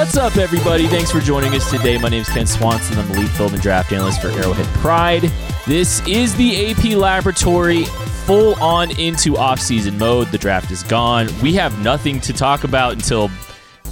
[0.00, 0.86] What's up, everybody?
[0.86, 1.98] Thanks for joining us today.
[1.98, 2.98] My name is Kent Swanson.
[2.98, 5.30] I'm the lead film and draft analyst for Arrowhead Pride.
[5.66, 7.84] This is the AP Laboratory
[8.24, 10.28] full on into off-season mode.
[10.28, 11.28] The draft is gone.
[11.42, 13.30] We have nothing to talk about until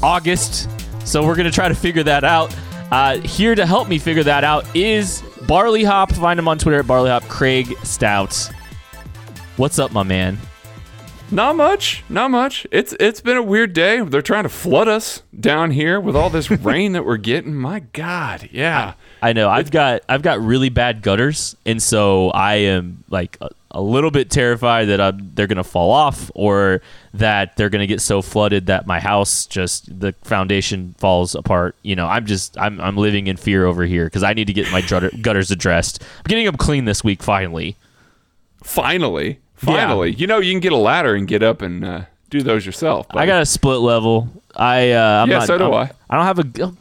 [0.03, 0.71] August,
[1.07, 2.57] so we're going to try to figure that out.
[2.91, 6.11] Uh, here to help me figure that out is Barley Hop.
[6.13, 7.25] Find him on Twitter at Barley Hop.
[7.25, 8.51] Craig Stout.
[9.59, 10.39] What's up, my man?
[11.31, 12.67] Not much, not much.
[12.71, 14.01] It's it's been a weird day.
[14.01, 17.55] They're trying to flood us down here with all this rain that we're getting.
[17.55, 18.95] My God, yeah.
[19.21, 19.51] I know.
[19.51, 24.11] I've got I've got really bad gutters, and so I am like a, a little
[24.11, 26.81] bit terrified that I'm, they're gonna fall off, or
[27.13, 31.77] that they're gonna get so flooded that my house just the foundation falls apart.
[31.83, 34.55] You know, I'm just I'm I'm living in fear over here because I need to
[34.55, 36.03] get my gutter, gutters addressed.
[36.03, 37.77] I'm getting them clean this week finally.
[38.65, 40.13] Finally, finally.
[40.13, 43.07] You know, you can get a ladder and get up and uh, do those yourself.
[43.11, 44.29] I got a split level.
[44.57, 45.91] I uh, I'm Yeah, not, so do I'm- I.
[46.11, 46.39] I don't have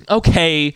[0.09, 0.73] a okay.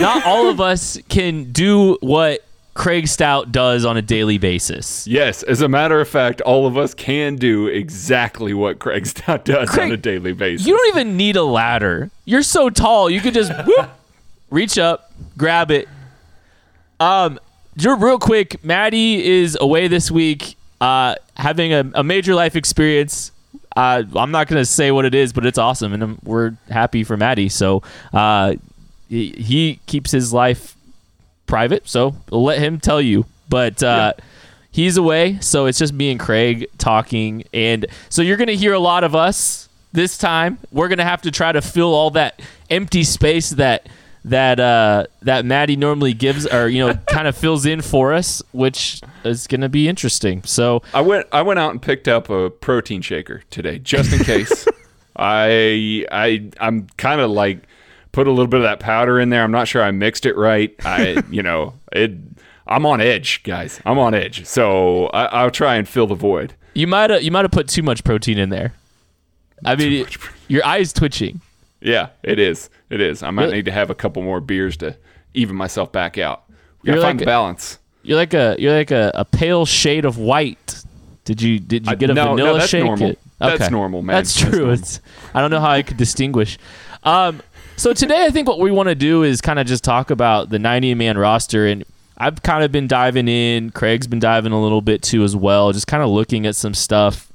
[0.00, 5.06] Not all of us can do what Craig Stout does on a daily basis.
[5.06, 9.46] Yes, as a matter of fact, all of us can do exactly what Craig Stout
[9.46, 10.66] does Craig, on a daily basis.
[10.66, 12.10] You don't even need a ladder.
[12.26, 13.08] You're so tall.
[13.08, 13.88] You could just whoop,
[14.50, 15.88] reach up, grab it.
[17.00, 17.38] Um,
[17.76, 23.32] just real quick, Maddie is away this week, uh, having a, a major life experience.
[23.76, 27.16] Uh, I'm not gonna say what it is, but it's awesome, and we're happy for
[27.16, 27.48] Maddie.
[27.48, 28.54] So, uh,
[29.08, 30.76] he, he keeps his life
[31.46, 33.26] private, so we'll let him tell you.
[33.48, 34.12] But uh,
[34.70, 38.78] he's away, so it's just me and Craig talking, and so you're gonna hear a
[38.78, 40.58] lot of us this time.
[40.72, 43.88] We're gonna have to try to fill all that empty space that
[44.24, 48.42] that uh, that Maddie normally gives, or you know, kind of fills in for us,
[48.52, 50.42] which is gonna be interesting.
[50.44, 54.20] So I went I went out and picked up a protein shaker today just in
[54.20, 54.66] case.
[55.16, 57.60] I I I'm kind of like
[58.12, 59.42] put a little bit of that powder in there.
[59.42, 60.74] I'm not sure I mixed it right.
[60.84, 62.12] I you know it.
[62.66, 63.80] I'm on edge, guys.
[63.84, 64.46] I'm on edge.
[64.46, 66.54] So I, I'll try and fill the void.
[66.74, 68.74] you might have you might have put too much protein in there.
[69.64, 70.06] I mean,
[70.48, 71.40] your eyes twitching.
[71.80, 72.68] Yeah, it is.
[72.90, 73.22] It is.
[73.22, 73.56] I might Really?
[73.56, 74.96] need to have a couple more beers to
[75.34, 76.42] even myself back out.
[76.82, 77.78] We You're find like a- balance.
[78.02, 80.82] You're like a you're like a, a pale shade of white.
[81.24, 82.84] Did you did you get a no, no, vanilla that's shake?
[82.84, 83.10] normal.
[83.10, 84.16] It- That's normal, man.
[84.16, 84.58] That's That's true.
[84.60, 84.74] normal.
[84.74, 85.00] It's
[85.34, 86.58] I don't know how I could distinguish.
[87.04, 87.40] Um,
[87.76, 90.50] so today I think what we want to do is kind of just talk about
[90.50, 91.84] the 90 man roster and
[92.18, 93.70] I've kind of been diving in.
[93.70, 96.74] Craig's been diving a little bit too as well, just kind of looking at some
[96.74, 97.32] stuff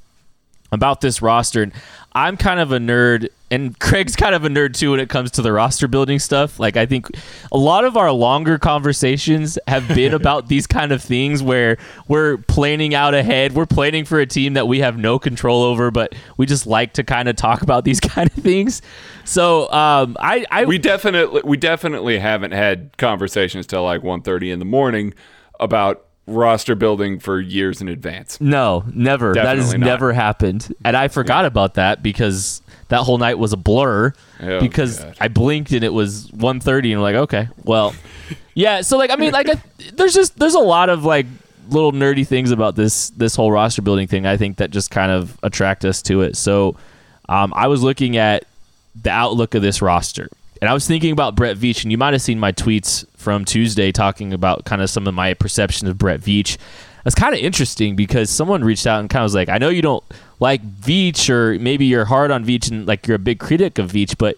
[0.70, 1.62] about this roster.
[1.62, 1.72] And
[2.16, 5.30] I'm kind of a nerd, and Craig's kind of a nerd too when it comes
[5.32, 6.58] to the roster building stuff.
[6.58, 7.10] Like, I think
[7.52, 11.76] a lot of our longer conversations have been about these kind of things where
[12.08, 13.52] we're planning out ahead.
[13.52, 16.94] We're planning for a team that we have no control over, but we just like
[16.94, 18.80] to kind of talk about these kind of things.
[19.24, 24.58] So, um, I, I we definitely we definitely haven't had conversations till like 1.30 in
[24.58, 25.12] the morning
[25.60, 28.40] about roster building for years in advance.
[28.40, 29.34] No, never.
[29.34, 29.80] that has not.
[29.80, 30.74] never happened.
[30.84, 35.16] And I forgot about that because that whole night was a blur Oh, because God.
[35.20, 37.94] I blinked and it was 1:30 and I'm like, okay, well,
[38.54, 38.80] yeah.
[38.80, 39.60] So like, I mean, like, I,
[39.94, 41.26] there's just there's a lot of like
[41.68, 44.26] little nerdy things about this this whole roster building thing.
[44.26, 46.36] I think that just kind of attract us to it.
[46.36, 46.76] So
[47.28, 48.44] um, I was looking at
[49.00, 50.28] the outlook of this roster.
[50.62, 53.44] And I was thinking about Brett Veach, and you might have seen my tweets from
[53.44, 56.58] Tuesday talking about kind of some of my perception of Brett Veach.
[57.02, 59.68] That's kind of interesting because someone reached out and kind of was like, I know
[59.68, 60.04] you don't
[60.38, 63.90] like Veach, or maybe you're hard on Veach and like you're a big critic of
[63.90, 64.36] Veach, but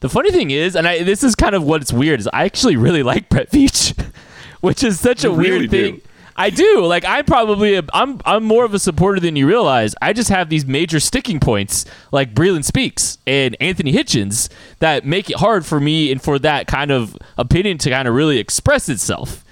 [0.00, 2.76] the funny thing is, and I, this is kind of what's weird, is I actually
[2.76, 3.92] really like Brett Veach,
[4.62, 5.92] which is such a You weird do.
[5.92, 6.00] thing.
[6.40, 6.86] I do.
[6.86, 9.94] Like I'm probably a, I'm I'm more of a supporter than you realize.
[10.00, 15.28] I just have these major sticking points like Breeland Speaks and Anthony Hitchens that make
[15.28, 18.88] it hard for me and for that kind of opinion to kind of really express
[18.88, 19.44] itself.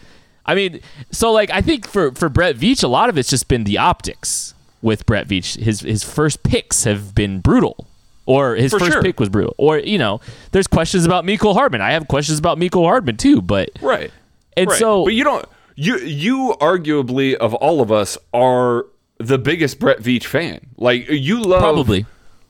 [0.47, 0.81] I mean,
[1.13, 3.77] so like I think for for Brett Veach, a lot of it's just been the
[3.77, 5.59] optics with Brett Veach.
[5.59, 7.87] His his first picks have been brutal.
[8.25, 9.03] Or his For first sure.
[9.03, 9.55] pick was brutal.
[9.57, 10.21] Or, you know,
[10.53, 11.81] there's questions about Mecole Hardman.
[11.81, 14.11] I have questions about Mecole Hardman too, but Right.
[14.55, 14.79] and right.
[14.79, 15.47] so but you don't
[15.81, 18.87] you you arguably of all of us are
[19.19, 20.61] the biggest Brett Veach fan.
[20.77, 22.05] Like you love Probably.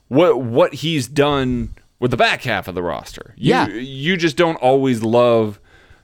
[0.09, 3.35] what what he's done with the back half of the roster.
[3.37, 3.69] You, Yeah.
[3.69, 5.61] you just don't always love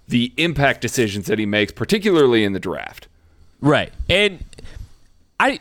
[0.07, 3.09] the impact decisions that he makes, particularly in the draft.
[3.63, 3.91] Right.
[4.11, 4.45] And
[5.41, 5.61] I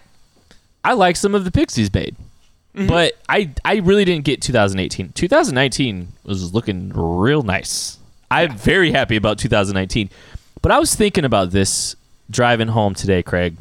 [0.83, 2.17] I like some of the picks he's made.
[2.75, 2.87] Mm-hmm.
[2.87, 5.13] But I I really didn't get 2018.
[5.13, 7.99] 2019 was looking real nice.
[8.29, 10.09] I'm very happy about 2019.
[10.63, 11.95] But I was thinking about this
[12.29, 13.57] driving home today, Craig.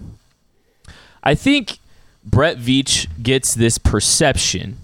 [1.23, 1.79] I think
[2.25, 4.79] Brett Veach gets this perception,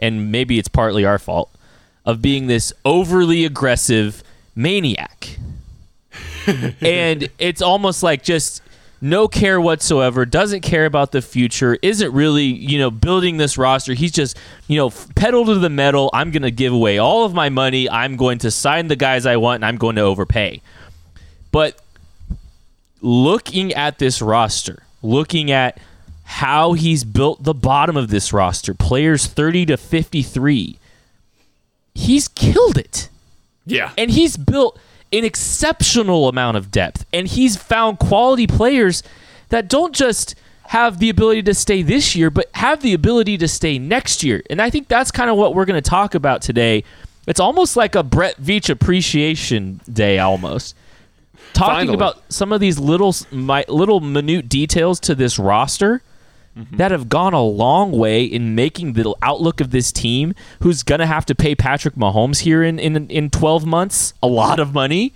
[0.00, 1.48] and maybe it's partly our fault,
[2.04, 4.24] of being this overly aggressive
[4.56, 5.38] maniac.
[6.80, 8.60] and it's almost like just
[9.00, 13.94] no care whatsoever, doesn't care about the future, isn't really, you know, building this roster.
[13.94, 14.36] He's just,
[14.66, 16.10] you know, pedal to the metal.
[16.12, 17.88] I'm going to give away all of my money.
[17.88, 20.62] I'm going to sign the guys I want and I'm going to overpay.
[21.56, 21.80] But
[23.00, 25.80] looking at this roster, looking at
[26.24, 30.78] how he's built the bottom of this roster, players 30 to 53,
[31.94, 33.08] he's killed it.
[33.64, 33.92] Yeah.
[33.96, 34.78] And he's built
[35.14, 37.06] an exceptional amount of depth.
[37.10, 39.02] And he's found quality players
[39.48, 43.48] that don't just have the ability to stay this year, but have the ability to
[43.48, 44.42] stay next year.
[44.50, 46.84] And I think that's kind of what we're going to talk about today.
[47.26, 50.74] It's almost like a Brett Veach appreciation day, almost.
[51.56, 51.94] Talking Finally.
[51.94, 56.02] about some of these little, my, little minute details to this roster
[56.72, 61.00] that have gone a long way in making the outlook of this team, who's going
[61.00, 64.72] to have to pay Patrick Mahomes here in, in, in 12 months a lot of
[64.72, 65.12] money.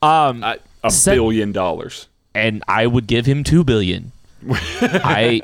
[0.00, 2.08] Um, I, a Set- billion dollars.
[2.34, 4.12] and I would give him two billion.
[4.50, 5.42] I,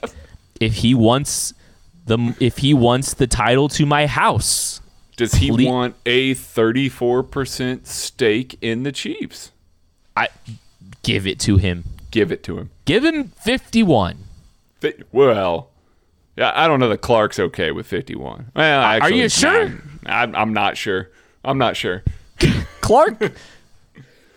[0.61, 1.53] if he wants
[2.07, 4.81] the if he wants the title to my house,
[5.17, 9.51] Does he want a 34% stake in the Chiefs?
[10.17, 10.29] I
[11.03, 11.85] give it to him.
[12.11, 12.71] Give it to him.
[12.85, 14.19] Give him fifty one.
[15.13, 15.71] Well,
[16.37, 18.51] yeah, I don't know that Clark's okay with 51.
[18.55, 19.81] Well, actually, Are you sure?
[20.07, 21.11] I'm, I'm not sure.
[21.45, 22.03] I'm not sure.
[22.81, 23.33] Clark,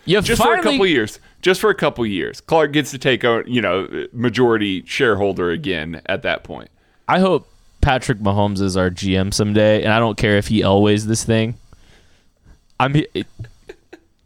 [0.04, 1.18] you Just for a couple years.
[1.42, 2.40] Just for a couple years.
[2.40, 6.70] Clark gets to take a, you know, majority shareholder again at that point.
[7.06, 7.48] I hope
[7.80, 11.54] Patrick Mahomes is our GM someday, and I don't care if he Elways this thing.
[12.80, 13.26] I'm it,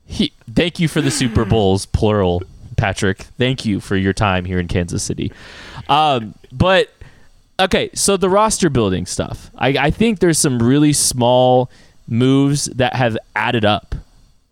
[0.06, 0.32] he.
[0.52, 2.42] Thank you for the Super Bowls, plural,
[2.76, 3.22] Patrick.
[3.38, 5.32] Thank you for your time here in Kansas City.
[5.88, 6.90] Um, but
[7.58, 9.50] okay, so the roster building stuff.
[9.56, 11.70] I, I think there's some really small
[12.08, 13.94] moves that have added up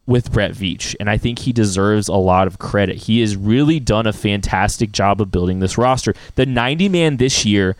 [0.06, 2.96] with Brett Veach, and I think he deserves a lot of credit.
[2.96, 6.14] He has really done a fantastic job of building this roster.
[6.34, 7.76] The 90 man this year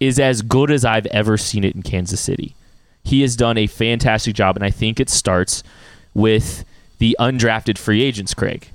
[0.00, 2.54] is as good as I've ever seen it in Kansas City.
[3.02, 5.62] He has done a fantastic job, and I think it starts
[6.14, 6.64] with
[6.98, 8.70] the undrafted free agents, Craig.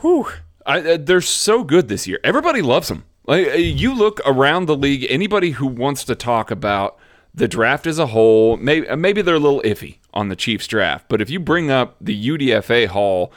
[0.00, 0.26] Whew.
[0.66, 2.18] I, uh, they're so good this year.
[2.24, 3.04] Everybody loves them.
[3.26, 6.98] Like uh, you look around the league, anybody who wants to talk about
[7.34, 11.06] the draft as a whole, maybe maybe they're a little iffy on the Chiefs draft,
[11.08, 13.32] but if you bring up the UDFA haul,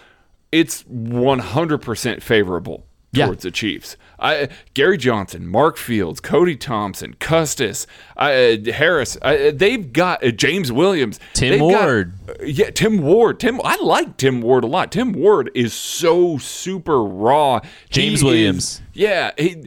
[0.51, 2.86] it's 100% favorable
[3.17, 3.25] Yeah.
[3.27, 3.97] towards the Chiefs.
[4.19, 7.85] I, Gary Johnson, Mark Fields, Cody Thompson, Custis,
[8.17, 12.13] uh, Harris, uh, they've got uh, James Williams, Tim They've got- Ward.
[12.27, 13.39] uh, yeah, Tim Ward.
[13.39, 14.91] Tim, I like Tim Ward a lot.
[14.91, 17.59] Tim Ward is so super raw.
[17.91, 18.63] James He Williams.
[18.63, 19.65] is- yeah, he,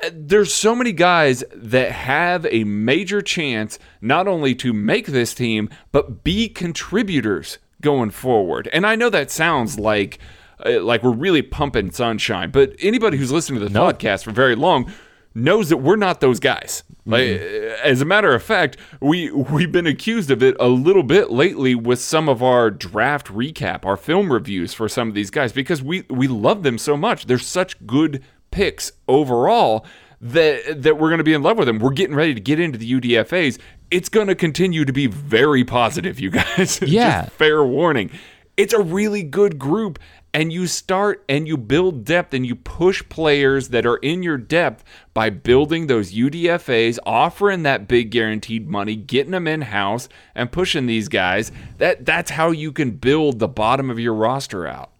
[0.00, 5.34] uh, there's so many guys that have a major chance not only to make this
[5.34, 8.68] team but be contributors going forward.
[8.72, 10.20] And I know that sounds like
[10.64, 13.86] Uh, like we're really pumping sunshine, but anybody who's listened to the No.
[13.86, 14.90] podcast for very long
[15.34, 16.82] knows that we're not those guys.
[17.04, 17.70] Like, mm-hmm.
[17.72, 21.30] uh, as a matter of fact, we we've been accused of it a little bit
[21.30, 25.52] lately with some of our draft recap, our film reviews for some of these guys
[25.52, 27.26] because we we love them so much.
[27.26, 29.84] They're such good picks overall
[30.20, 31.78] that that we're going to be in love with them.
[31.80, 33.58] We're getting ready to get into the UDFA's.
[33.90, 36.80] It's going to continue to be very positive, you guys.
[36.86, 37.22] Yeah.
[37.24, 38.10] Just fair warning.
[38.56, 39.98] It's a really good group
[40.34, 44.38] and you start and you build depth and you push players that are in your
[44.38, 50.50] depth by building those UDFAs, offering that big guaranteed money, getting them in house and
[50.50, 51.52] pushing these guys.
[51.78, 54.90] That that's how you can build the bottom of your roster out.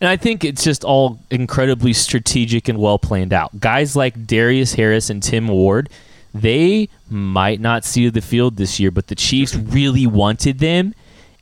[0.00, 3.60] And I think it's just all incredibly strategic and well planned out.
[3.60, 5.88] Guys like Darius Harris and Tim Ward,
[6.34, 10.94] they might not see the field this year, but the Chiefs really wanted them,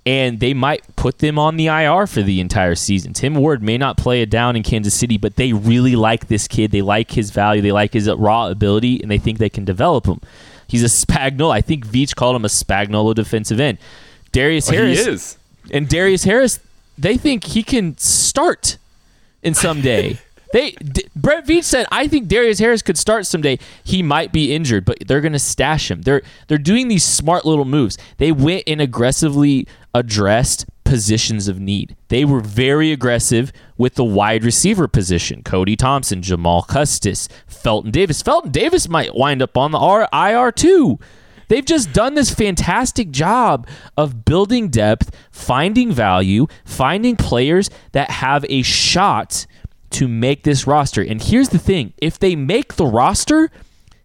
[0.06, 3.12] and they might put them on the IR for the entire season.
[3.12, 6.48] Tim Ward may not play it down in Kansas City, but they really like this
[6.48, 6.70] kid.
[6.70, 10.06] They like his value, they like his raw ability, and they think they can develop
[10.06, 10.20] him.
[10.66, 11.50] He's a Spagnuolo.
[11.50, 13.78] I think Veach called him a Spagnuolo defensive end.
[14.32, 15.38] Darius oh, Harris he is.
[15.70, 16.60] and Darius Harris,
[16.96, 18.76] they think he can start
[19.42, 20.18] in someday.
[20.52, 23.58] they D- Brett Veach said, "I think Darius Harris could start someday.
[23.84, 26.02] He might be injured, but they're going to stash him.
[26.02, 27.98] They're they're doing these smart little moves.
[28.18, 31.96] They went and aggressively addressed positions of need.
[32.08, 35.42] They were very aggressive with the wide receiver position.
[35.42, 38.22] Cody Thompson, Jamal Custis, Felton Davis.
[38.22, 40.98] Felton Davis might wind up on the R- IR too.
[41.48, 48.44] They've just done this fantastic job of building depth, finding value, finding players that have
[48.48, 49.46] a shot
[49.90, 51.02] to make this roster.
[51.02, 53.50] And here's the thing, if they make the roster,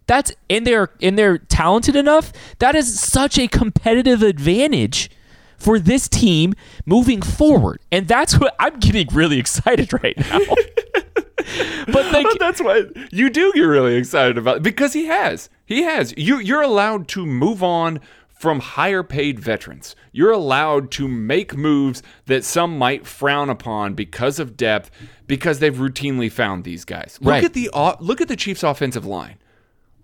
[0.06, 5.10] that's and they're and they're talented enough, that is such a competitive advantage
[5.56, 7.80] for this team moving forward.
[7.90, 10.40] And that's what I'm getting really excited right now.
[11.86, 15.48] but like, that's what you do get really excited about because he has.
[15.64, 16.14] He has.
[16.16, 18.00] You you're allowed to move on
[18.44, 19.96] from higher paid veterans.
[20.12, 24.90] You're allowed to make moves that some might frown upon because of depth
[25.26, 27.16] because they've routinely found these guys.
[27.22, 27.42] Look Right.
[27.44, 27.70] at the
[28.00, 29.36] look at the Chiefs offensive line.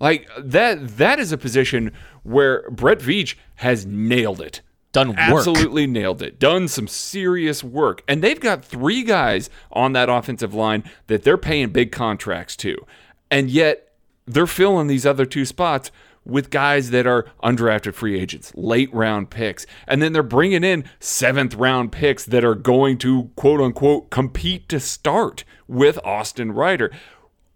[0.01, 1.93] Like that that is a position
[2.23, 4.63] where Brett Veach has nailed it.
[4.93, 5.19] Done work.
[5.19, 6.39] Absolutely nailed it.
[6.41, 8.03] Done some serious work.
[8.09, 12.87] And they've got three guys on that offensive line that they're paying big contracts to.
[13.31, 13.93] And yet
[14.27, 15.91] they're filling these other two spots
[16.25, 19.67] with guys that are undrafted free agents, late round picks.
[19.87, 24.69] And then they're bringing in seventh round picks that are going to quote unquote compete
[24.69, 26.91] to start with Austin Reiter.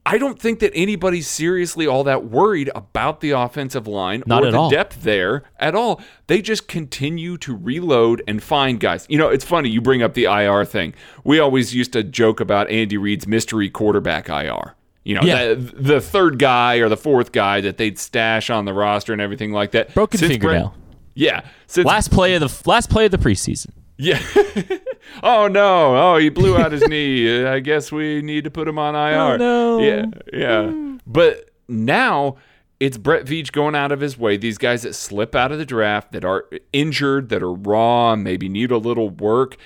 [0.06, 4.50] I don't think that anybody's seriously all that worried about the offensive line Not or
[4.50, 4.70] the all.
[4.70, 6.02] depth there at all.
[6.26, 9.06] They just continue to reload and find guys.
[9.08, 10.92] You know, it's funny you bring up the IR thing.
[11.24, 14.74] We always used to joke about Andy Reid's mystery quarterback IR.
[15.04, 15.48] You know, Yeah.
[15.48, 19.20] the, the third guy or the fourth guy that they'd stash on the roster and
[19.20, 19.92] everything like that.
[19.94, 20.68] Broken Since fingernail.
[20.70, 20.80] Brett-
[21.14, 21.42] yeah.
[21.66, 23.68] Since last play of the last play of the preseason.
[23.98, 24.18] yeah.
[25.22, 25.96] oh no.
[25.96, 27.44] Oh, he blew out his knee.
[27.44, 29.18] I guess we need to put him on IR.
[29.18, 29.78] Oh, no.
[29.78, 30.06] Yeah.
[30.32, 30.96] Yeah.
[31.06, 32.36] But now
[32.80, 34.36] it's Brett Veach going out of his way.
[34.36, 38.48] These guys that slip out of the draft, that are injured, that are raw, maybe
[38.48, 39.56] need a little work.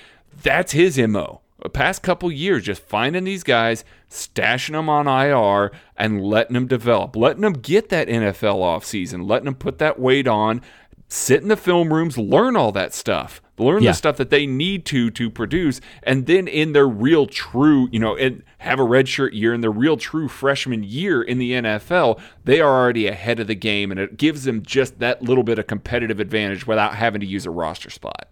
[0.43, 1.41] That's his MO.
[1.61, 6.67] The past couple years, just finding these guys, stashing them on IR, and letting them
[6.67, 10.61] develop, letting them get that NFL offseason, letting them put that weight on,
[11.09, 13.91] sit in the film rooms, learn all that stuff, learn Yeah.
[13.91, 17.99] the stuff that they need to to produce, and then in their real true, you
[17.99, 22.19] know, and have a redshirt year in their real true freshman year in the NFL,
[22.45, 25.59] they are already ahead of the game, and it gives them just that little bit
[25.59, 28.28] of competitive advantage without having to use a roster spot.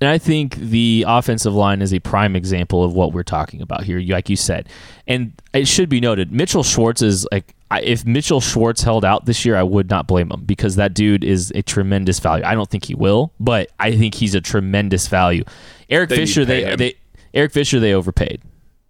[0.00, 3.84] And I think the offensive line is a prime example of what we're talking about
[3.84, 4.68] here, like you said.
[5.06, 9.44] And it should be noted, Mitchell Schwartz is like, if Mitchell Schwartz held out this
[9.44, 12.44] year, I would not blame him because that dude is a tremendous value.
[12.44, 15.44] I don't think he will, but I think he's a tremendous value.
[15.90, 16.78] Eric They Fisher, they, him.
[16.78, 16.94] they
[17.34, 18.40] Eric Fisher, they overpaid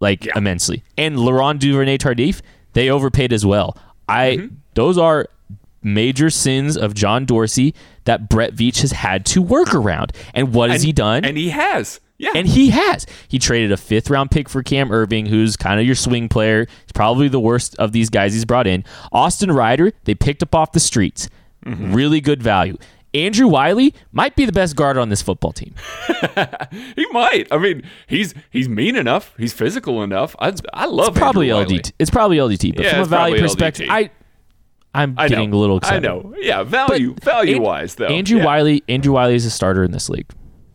[0.01, 0.33] like Yeah.
[0.39, 2.41] immensely, and Laurent Duvernay Tardif,
[2.73, 3.77] they overpaid as well.
[4.09, 4.55] I Mm-hmm.
[4.75, 5.27] those are
[5.83, 10.13] major sins of John Dorsey that Brett Veach has had to work around.
[10.35, 11.25] And what has And- he done?
[11.25, 12.01] And he has.
[12.19, 12.33] Yeah.
[12.35, 13.07] And he has.
[13.29, 16.67] He traded a fifth round pick for Cam Erving, who's kind of your swing player.
[16.67, 18.85] He's probably the worst of these guys he's brought in.
[19.11, 21.31] Austin Reiter, they picked up off the streets.
[21.65, 21.95] Mm-hmm.
[21.95, 22.77] Really good value.
[23.15, 25.75] Andrew Wylie might be the best guard on this football team.
[26.95, 27.49] he might.
[27.51, 29.35] I mean, he's he's mean enough.
[29.39, 30.37] He's physical enough.
[30.39, 31.79] I I love Probably Andrew Wylie.
[31.81, 31.93] LDT.
[31.99, 33.91] It's probably LDT, but Yeah, from a value perspective, LDT.
[33.93, 34.11] I
[34.95, 35.57] I'm I getting know.
[35.57, 36.05] a little excited.
[36.05, 36.35] I know.
[36.39, 38.07] Yeah, value But value An- wise though.
[38.07, 38.45] Andrew Yeah.
[38.45, 40.27] Wylie, Andrew Wylie is a starter in this league.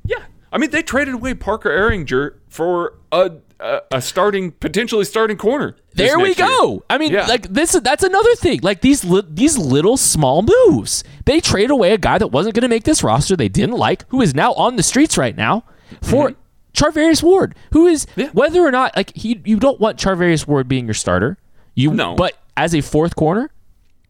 [0.05, 5.37] Yeah, I mean they traded away Parker Ehinger for a a, a starting potentially starting
[5.37, 5.77] corner.
[5.93, 6.47] There we next year.
[6.47, 6.83] go.
[6.89, 7.25] I mean, Yeah.
[7.27, 7.71] like this.
[7.81, 8.59] That's another thing.
[8.61, 11.05] Like these li- these little small moves.
[11.25, 13.37] They trade away a guy that wasn't going to make this roster.
[13.37, 15.63] They didn't like, who is now on the streets right now
[16.01, 16.33] for
[16.73, 18.19] Charvarius Ward, who is Mm-hmm.
[18.21, 18.29] Yeah.
[18.33, 19.41] whether or not like he.
[19.45, 21.37] You don't want Charvarius Ward being your starter.
[21.75, 22.15] You No.
[22.15, 23.51] but as a fourth corner,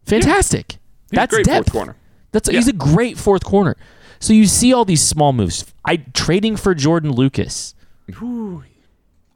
[0.05, 0.73] fantastic.
[0.73, 0.77] He's
[1.13, 1.71] a That's great fourth depth.
[1.71, 1.95] corner.
[2.31, 2.71] That's he's Yeah.
[2.71, 3.75] a great fourth corner.
[4.19, 5.65] So you see all these small moves.
[5.83, 7.75] I trading for Jordan Lucas.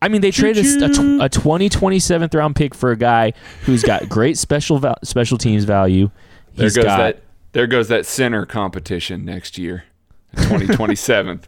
[0.02, 0.86] I mean, they traded a,
[1.22, 3.34] a, a 20, 27th round pick for a guy
[3.64, 6.10] who's got great special val- special teams value.
[6.56, 7.22] There goes got, that.
[7.52, 9.84] There goes that center competition next year,
[10.48, 11.48] twenty twenty seventh.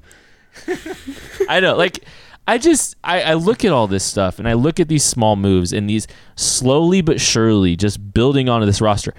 [1.49, 2.03] I know, like,
[2.51, 5.37] I just I, I look at all this stuff and I look at these small
[5.37, 6.05] moves and these
[6.35, 9.13] slowly but surely just building onto this roster.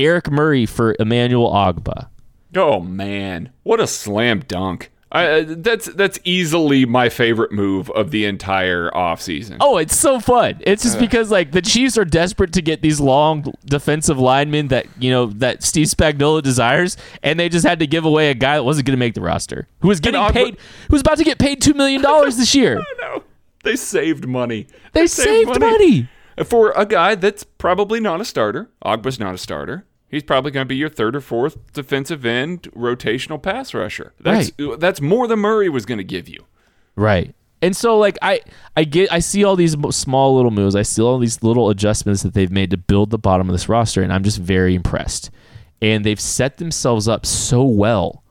[0.00, 2.08] Eric Murray for Emmanuel Ogbah.
[2.56, 4.90] Oh man, what a slam dunk!
[5.10, 9.56] I, uh, that's that's easily my favorite move of the entire offseason.
[9.58, 10.58] Oh, it's so fun.
[10.60, 14.86] It's just because like the Chiefs are desperate to get these long defensive linemen that
[14.98, 18.56] you know that Steve Spagnuolo desires, and they just had to give away a guy
[18.56, 21.16] that wasn't going to make the roster, who was getting Ogbah- paid, who was about
[21.18, 22.84] to get paid two million dollars this year.
[23.64, 24.66] they saved money.
[24.92, 26.10] They saved money.
[26.44, 28.68] for a guy that's probably not a starter.
[28.84, 29.86] Ogbah's not a starter.
[30.08, 34.14] He's probably going to be your third or fourth defensive end rotational pass rusher.
[34.18, 36.46] That's uh, that's more than Murray was going to give you.
[36.96, 37.34] Right.
[37.60, 38.40] And so like I
[38.76, 40.74] I get I see all these small little moves.
[40.74, 43.68] I see all these little adjustments that they've made to build the bottom of this
[43.68, 45.30] roster and I'm just very impressed.
[45.82, 48.24] And they've set themselves up so well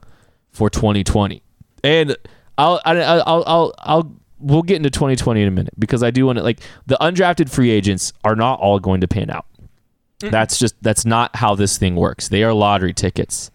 [0.51, 1.43] for 2020.
[1.83, 2.15] And
[2.57, 6.25] I'll I'll I'll I'll, I'll we'll get into 2020 in a minute because I do
[6.25, 9.45] want to like the undrafted free agents are not all going to pan out.
[10.19, 12.27] That's just that's not how this thing works.
[12.27, 13.51] They are lottery tickets.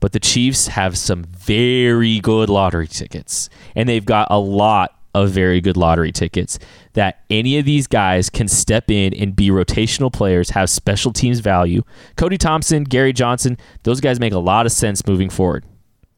[0.00, 5.30] But the Chiefs have some very good lottery tickets, and they've got a lot of
[5.30, 6.58] very good lottery tickets
[6.92, 11.40] that any of these guys can step in and be rotational players, have special teams
[11.40, 11.82] value.
[12.16, 15.64] Cody Thompson, Gary Johnson, those guys make a lot of sense moving forward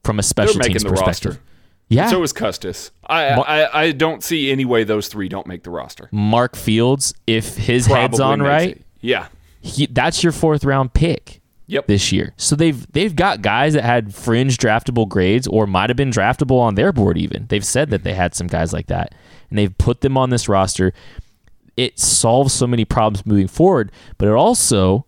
[0.04, 1.06] from a special teams perspective.
[1.06, 1.42] roster.
[1.88, 2.09] Yeah.
[2.09, 2.90] So is Custis.
[3.06, 6.09] I, Mar- I I don't see any way those three don't make the roster.
[6.12, 8.82] Mark Fields, if his head's on right, it.
[9.00, 9.26] Yeah.
[9.61, 11.87] He, that's your fourth round pick Yep.
[11.87, 12.33] this year.
[12.37, 16.59] So they've they've got guys that had fringe draftable grades or might have been draftable
[16.59, 17.47] on their board even.
[17.49, 19.14] They've said that they had some guys like that
[19.50, 20.93] and they've put them on this roster.
[21.76, 25.07] It solves so many problems moving forward, but it also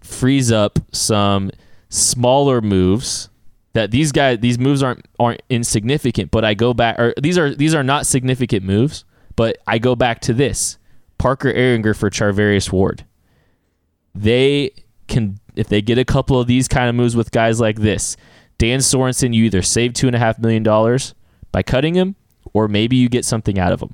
[0.00, 1.50] frees up some
[1.88, 3.30] smaller moves
[3.72, 7.54] that these guys these moves aren't aren't insignificant, but I go back or these are
[7.54, 9.04] these are not significant moves,
[9.34, 10.76] but I go back to this.
[11.16, 13.04] Parker Ehinger for Charvarius Ward
[14.14, 14.70] they
[15.08, 18.16] can if they get a couple of these kind of moves with guys like this,
[18.58, 21.14] Dan Sorensen, you either save two and a half million dollars
[21.50, 22.14] by cutting him,
[22.54, 23.90] or maybe you get something out of him.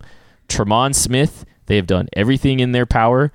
[0.48, 3.32] Tremon Smith, they have done everything in their power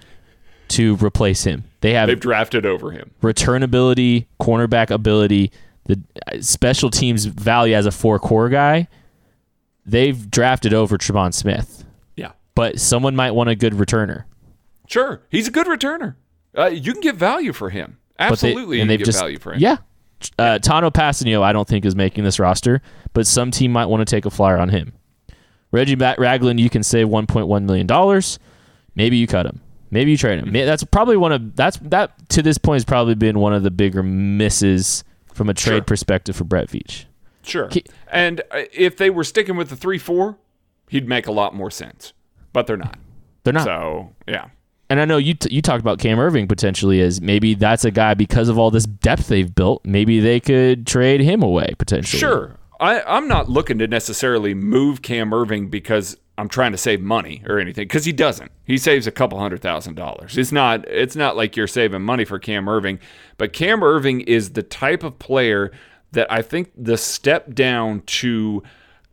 [0.69, 1.65] to replace him.
[1.81, 3.11] They have They've drafted over him.
[3.21, 5.51] return ability, cornerback ability,
[5.85, 5.99] the
[6.31, 8.87] uh, special teams value as a four core guy.
[9.85, 11.83] They've drafted over Tremon Smith,
[12.15, 12.31] Yeah.
[12.55, 14.23] but someone might want a good returner.
[14.87, 15.21] Sure.
[15.29, 16.15] He's a good returner.
[16.57, 17.97] Uh, you can get value for him.
[18.17, 19.59] But they- Absolutely, you can get value for him.
[19.59, 19.77] Yeah.
[20.37, 22.81] Uh, Tanoh Kpassagnon, I don't think is making this roster,
[23.13, 24.93] but some team might want to take a flyer on him.
[25.71, 28.39] Reggie Ragland, you can save 1.1 million dollars.
[28.95, 29.59] Maybe you cut him.
[29.91, 30.51] Maybe you trade him.
[30.53, 33.71] That's probably one of that's that to this point has probably been one of the
[33.71, 35.81] bigger misses from a trade Sure.
[35.83, 37.05] perspective for Brett Veach.
[37.43, 37.69] Sure.
[38.11, 40.37] And uh, if they were sticking with the 3 4,
[40.89, 42.13] he'd make a lot more sense.
[42.53, 42.97] But they're not.
[43.43, 43.65] They're not.
[43.65, 44.45] So, yeah.
[44.89, 47.91] And I know you t- you talked about Cam Erving potentially as maybe that's a
[47.91, 49.83] guy because of all this depth they've built.
[49.85, 52.19] Maybe they could trade him away potentially.
[52.19, 52.55] Sure.
[52.79, 57.43] I, I'm not looking to necessarily move Cam Erving because I'm trying to save money
[57.47, 58.51] or anything, because he doesn't.
[58.65, 60.37] He saves a couple hundred thousand dollars.
[60.37, 62.99] It's not it's not like you're saving money for Cam Erving,
[63.37, 65.71] but Cam Irving is the type of player
[66.11, 68.63] that I think the step down to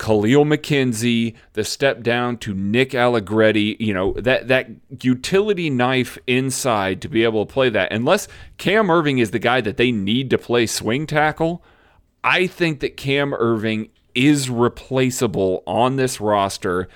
[0.01, 4.69] Kahlil McKenzie, the step down to Nick Allegretti, you know, that that
[5.03, 7.93] utility knife inside to be able to play that.
[7.93, 11.63] Unless Cam Erving is the guy that they need to play swing tackle,
[12.25, 16.89] I think that Cam Erving is replaceable on this roster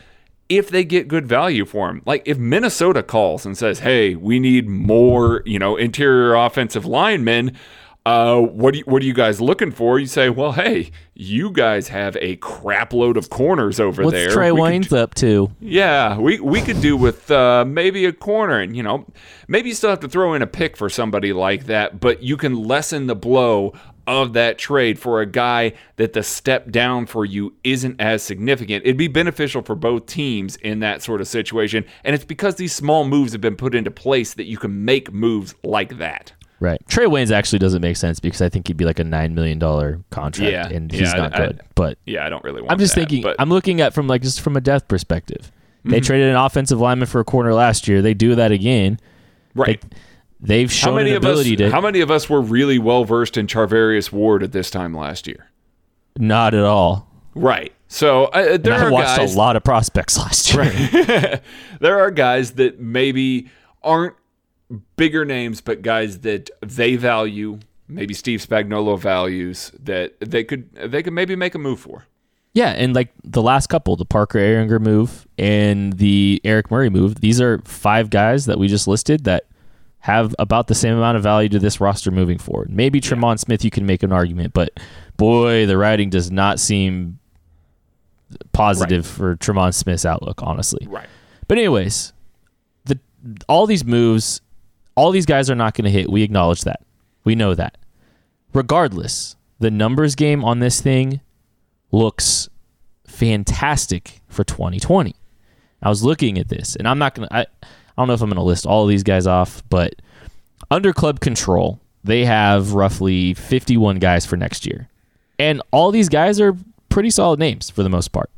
[0.48, 2.00] if they get good value for him.
[2.06, 7.52] Like if Minnesota calls and says, "Hey, we need more, you know, interior offensive linemen,"
[8.06, 9.98] uh, what do you, what are you guys looking for?
[9.98, 14.30] You say, "Well, hey, you guys have a crap load of corners over What's there.
[14.30, 15.50] Trey We could Wayne's up to?
[15.58, 19.06] yeah, we we could do with uh, maybe a corner, and you know,
[19.48, 22.36] maybe you still have to throw in a pick for somebody like that, but you
[22.36, 23.72] can lessen the blow
[24.06, 28.84] of that trade for a guy that the step down for you isn't as significant.
[28.84, 32.74] It'd be beneficial for both teams in that sort of situation, and it's because these
[32.74, 36.34] small moves have been put into place that you can make moves like that.
[36.64, 36.80] Right.
[36.88, 39.58] Trae Waynes actually doesn't make sense because I think he'd be like a nine million
[39.58, 41.60] dollar contract, Yeah, and yeah, he's not I- good.
[41.74, 42.68] but Yeah, I don't really want.
[42.70, 42.72] To.
[42.72, 43.22] I'm just that, thinking.
[43.22, 45.52] but I'm looking at from like just from a depth perspective.
[45.84, 46.04] They Mm-hmm.
[46.06, 48.00] traded an offensive lineman for a corner last year.
[48.00, 48.98] They do that again.
[49.54, 49.82] right.
[50.40, 51.30] They've How shown many an of us?
[51.30, 54.70] ability to How many of us were really well versed in Charvarius Ward at this
[54.70, 55.50] time last year?
[56.18, 57.08] not at all.
[57.34, 57.72] Right.
[57.88, 59.34] So uh, And there I are watched guys.
[59.34, 61.40] a lot of prospects last year.
[61.80, 63.48] there are guys that maybe
[63.82, 64.14] aren't
[64.96, 67.60] bigger names, but guys that they value.
[67.86, 72.06] Maybe Steve Spagnuolo values that they could they could maybe make a move for.
[72.54, 77.16] Yeah, and like the last couple, the Parker Ehinger move and the Eric Murray move,
[77.16, 79.46] these are five guys that we just listed that
[79.98, 82.70] have about the same amount of value to this roster moving forward.
[82.70, 84.78] Maybe Tremon Smith, you can make an argument, but
[85.16, 87.18] boy, the writing does not seem
[88.52, 90.86] positive for Tremon Smith's outlook, honestly.
[90.86, 91.08] Right.
[91.48, 92.12] But anyways,
[92.84, 92.98] the
[93.48, 94.40] all these moves,
[94.94, 96.10] all these guys are not going to hit.
[96.10, 96.82] We acknowledge that.
[97.24, 97.78] We know that.
[98.52, 101.20] Regardless, the numbers game on this thing
[101.90, 102.48] looks
[103.06, 105.14] fantastic for 2020.
[105.82, 107.28] I was looking at this, and I'm not gonna.
[107.30, 107.46] I, I
[107.98, 109.94] don't know if I'm gonna list all of these guys off, but
[110.70, 114.88] under club control, they have roughly 51 guys for next year,
[115.38, 116.56] and all these guys are
[116.88, 118.30] pretty solid names for the most part.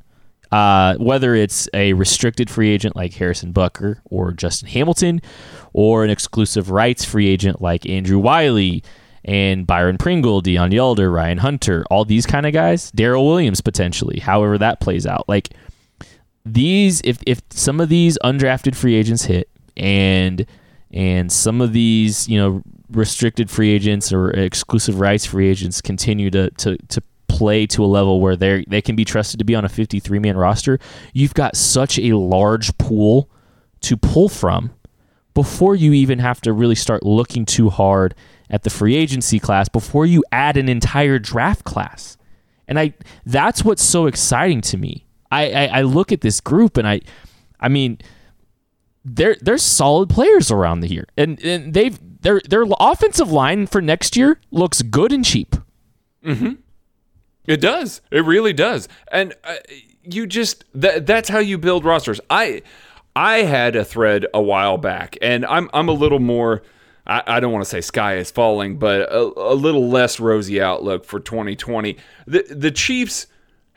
[0.53, 5.21] Uh, whether it's a restricted free agent like Harrison Butker or Justin Hamilton,
[5.73, 8.83] or an exclusive rights free agent like Andrew Wylie
[9.25, 14.21] and Byron Pringle, Deon Yelder, Ryan Hunter, all these kind of guys, Darrel Williams potentially,
[14.21, 15.29] however that plays out.
[15.29, 15.51] Like
[16.45, 20.47] these, if if some of these undrafted free agents hit and
[20.93, 26.31] and some of these, you know, restricted free agents or exclusive rights free agents continue
[26.31, 27.03] to to to
[27.37, 30.19] play to a level where they they can be trusted to be on a 53
[30.19, 30.79] man roster,
[31.13, 33.31] you've got such a large pool
[33.81, 34.73] to pull from
[35.35, 38.15] before you even have to really start looking too hard
[38.49, 42.17] at the free agency class before you add an entire draft class.
[42.67, 42.95] And I
[43.25, 45.07] that's what's so exciting to me.
[45.31, 47.01] I, I, I look at this group and I
[47.61, 47.99] I mean
[49.05, 51.05] they're they're solid players around the.
[51.17, 55.55] And and they've their their offensive line for next year looks good and cheap.
[56.25, 56.55] Mm-hmm.
[57.47, 58.01] It does.
[58.11, 58.89] It really does.
[59.13, 59.57] And uh,
[60.03, 62.21] you just that that's how you build rosters.
[62.31, 62.63] I
[63.15, 66.63] I had a thread a while back, and I'm I'm a little more.
[67.07, 69.21] I, I don't want to say sky is falling, but a,
[69.53, 71.97] a little less rosy outlook for 2020.
[72.27, 73.27] The the Chiefs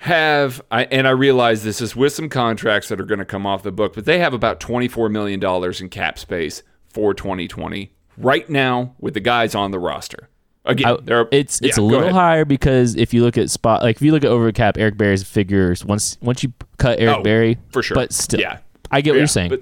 [0.03, 3.45] have, I, and I realize this is with some contracts that are going to come
[3.45, 7.93] off the book, but they have about 24 million dollars in cap space for 2020
[8.17, 10.29] right now with the guys on the roster.
[10.65, 12.13] Again, I- they're it's it's yeah, a little ahead.
[12.15, 14.97] higher because if you look at spot like if you look at over cap Eric
[14.97, 17.95] Berry's figures once once you cut Eric Oh, Berry for sure.
[17.95, 18.59] but still Yeah.
[18.91, 19.61] I get what Yeah, you're saying But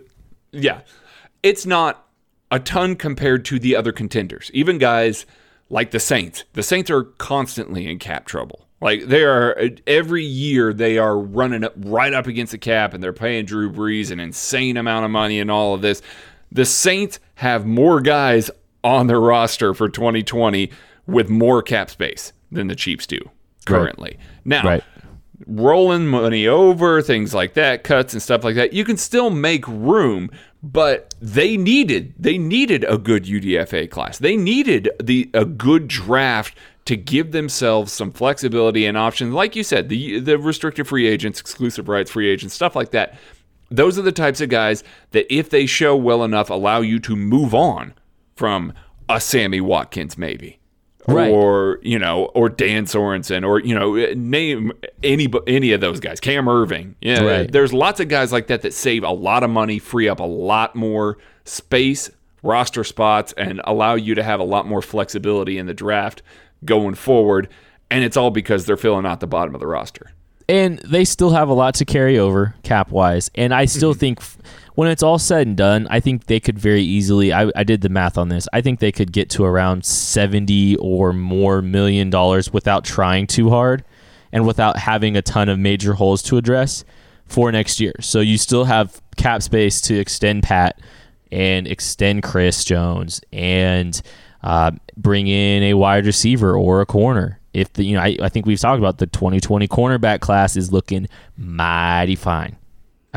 [0.52, 0.80] yeah,
[1.44, 2.06] it's not
[2.52, 4.50] a ton compared to the other contenders.
[4.54, 5.26] Even guys
[5.70, 6.46] like the Saints.
[6.54, 8.66] The Saints are constantly in cap trouble.
[8.82, 13.04] Like they are every year they are running up right up against the cap and
[13.04, 16.02] they're paying Drew Brees an insane amount of money and all of this.
[16.52, 18.50] The Saints have more guys
[18.84, 20.72] on their roster for 2020
[21.08, 23.20] with more cap space than the Chiefs do
[23.66, 24.18] currently.
[24.46, 24.84] Now, Right.
[25.46, 29.68] rolling money over, things like that, cuts and stuff like that, you can still make
[29.68, 30.30] room.
[30.64, 34.18] But they needed they needed a good UDFA class.
[34.18, 39.34] They needed the a good draft to give themselves some flexibility and options.
[39.34, 43.18] Like you said, the the restricted free agents, exclusive rights free agents, stuff like that.
[43.70, 47.16] Those are the types of guys that if they show well enough allow you to
[47.16, 47.94] move on
[48.36, 48.74] from
[49.10, 50.60] a Sammy Watkins maybe
[51.08, 51.32] Right.
[51.32, 56.20] or you know, or Dan Sorensen, or you know, name any any of those guys.
[56.20, 56.96] Cam Erving.
[57.02, 57.52] Yeah, Right.
[57.52, 60.26] there's lots of guys like that that save a lot of money, free up a
[60.26, 62.10] lot more space,
[62.44, 66.22] roster spots, and allow you to have a lot more flexibility in the draft
[66.66, 67.48] going forward.
[67.90, 70.12] And it's all because they're filling out the bottom of the roster.
[70.50, 73.30] and they still have a lot to carry over cap wise.
[73.36, 74.00] And I still Mm-hmm.
[74.00, 74.20] think
[74.78, 77.34] when it's all said and done, I think they could very easily.
[77.34, 78.48] I, I did the math on this.
[78.54, 83.50] I think they could get to around seventy or more million dollars without trying too
[83.50, 83.84] hard,
[84.32, 86.86] and without having a ton of major holes to address
[87.26, 87.94] for next year.
[88.02, 90.80] So you still have cap space to extend Pat
[91.32, 94.00] and extend Chris Jones and
[94.44, 97.40] uh, bring in a wide receiver or a corner.
[97.52, 100.72] If the you know, I, I think we've talked about the 2020 cornerback class is
[100.72, 102.58] looking mighty fine.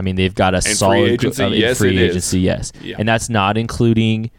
[0.00, 2.10] I mean, they've got a free solid agency, uh, yes, free is.
[2.10, 2.96] agency, yes, Yeah.
[2.98, 4.30] and that's not including,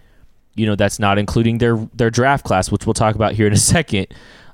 [0.56, 3.54] you know, that's not including their their draft class, which we'll talk about here in
[3.54, 4.08] a second.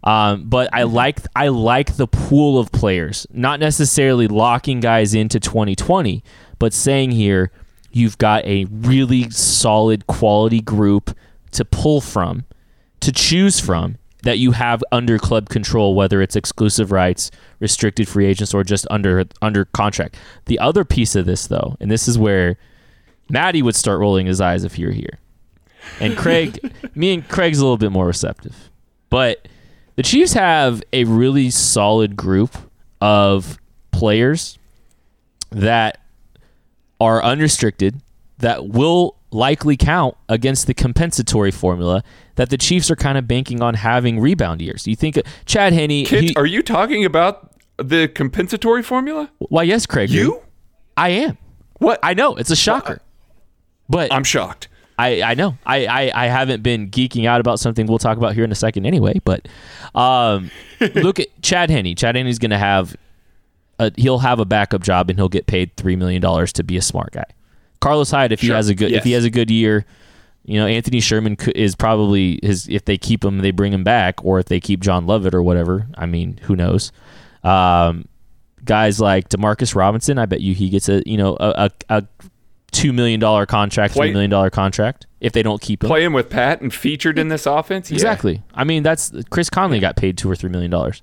[0.04, 5.40] Um, but I like I like the pool of players, not necessarily locking guys into
[5.40, 6.24] 2020,
[6.60, 7.52] but saying here
[7.92, 11.16] you've got a really solid quality group
[11.52, 12.44] to pull from,
[13.00, 18.26] to choose from that you have under club control, whether it's exclusive rights, restricted free
[18.26, 20.16] agents, or just under under contract.
[20.46, 22.58] The other piece of this, though, and this is where
[23.30, 25.20] Maddie would start rolling his eyes if you were here,
[26.00, 26.60] and Craig,
[26.96, 28.70] me and Craig's a little bit more receptive,
[29.10, 29.48] but
[29.96, 32.56] the Chiefs have a really solid group
[33.02, 33.58] of
[33.92, 34.58] players
[35.52, 36.00] that
[37.00, 38.02] are unrestricted
[38.40, 42.04] that will likely count against the compensatory formula
[42.36, 44.88] that the Chiefs are kind of banking on having rebound years.
[44.88, 45.90] You think Chad Henne?
[46.06, 49.30] He- are you talking about the compensatory formula?
[49.40, 50.10] why, yes, Craig.
[50.10, 50.42] You?
[50.96, 51.38] I am.
[51.80, 52.00] What?
[52.02, 53.02] I know it's a shocker,
[53.88, 54.68] but I'm shocked.
[55.00, 55.56] I, I know.
[55.64, 58.56] I, I, I haven't been geeking out about something we'll talk about here in a
[58.56, 59.22] second anyway.
[59.24, 59.48] But
[59.94, 60.50] um,
[60.96, 61.96] look at Chad Henne.
[61.96, 62.96] Chad Henne's going to have
[63.78, 66.78] a, he'll have a backup job and he'll get paid three million dollars to be
[66.78, 67.26] a smart guy.
[67.80, 69.86] Carlos Hyde, if he has a good if he has a good year,
[70.46, 72.68] you know Anthony Sherman is probably his.
[72.70, 75.44] If they keep him, they bring him back, or if they keep John Lovett or
[75.44, 75.88] whatever.
[75.98, 76.92] I mean, who knows?
[77.44, 78.08] Um,
[78.64, 82.04] guys like Demarcus Robinson, I bet you he gets a you know a, a, a
[82.72, 85.88] two million dollar contract, Play- three million dollar contract if they don't keep him.
[85.88, 87.90] Playing with Pat and featured in this offense?
[87.90, 87.96] Yeah.
[87.96, 88.44] Exactly.
[88.54, 91.02] I mean, that's Chris Conley got paid two or three million dollars.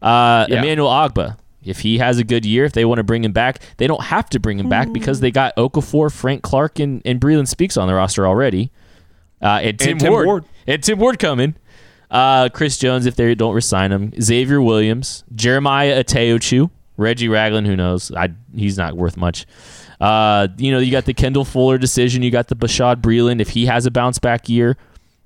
[0.00, 0.58] Uh, Yeah.
[0.62, 3.60] Emmanuel Ogbah, if he has a good year, if they want to bring him back,
[3.76, 7.20] they don't have to bring him back because they got Okafor, Frank Clark, and, and
[7.20, 8.70] Breeland Speaks on the roster already.
[9.40, 10.26] Uh, and Tim, Tim Ward.
[10.26, 10.44] Ward.
[10.66, 11.56] And Tim Ward coming.
[12.10, 14.12] Uh, Chris Jones, if they don't resign him.
[14.20, 18.12] Xavier Williams, Jeremiah Attaochu, Reggie Ragland, who knows?
[18.12, 19.46] I, he's not worth much.
[20.00, 22.22] Uh, you know, you got the Kendall Fuller decision.
[22.22, 23.40] You got the Bashad Breeland.
[23.40, 24.76] If he has a bounce back year,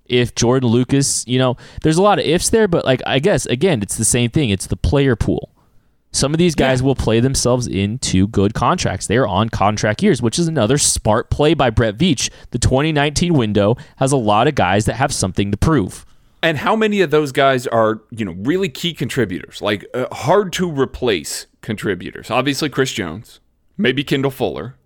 [0.05, 3.47] if Jordan Lucas, you know, there's a lot of ifs there, but like I guess
[3.47, 4.51] again, it's the same thing.
[4.51, 5.51] It's the player pool.
[6.17, 6.87] Some of these guys Yeah.
[6.87, 9.07] will play themselves into good contracts.
[9.07, 12.31] They are on contract years, which is another smart play by Brett Veach.
[12.53, 16.07] The 2019 window has a lot of guys that have something to prove.
[16.43, 20.53] And how many of those guys are, you know, really key contributors, like uh, hard
[20.55, 22.31] to replace contributors?
[22.31, 23.41] Obviously, Chris Jones,
[23.77, 24.77] maybe Kendall Fuller,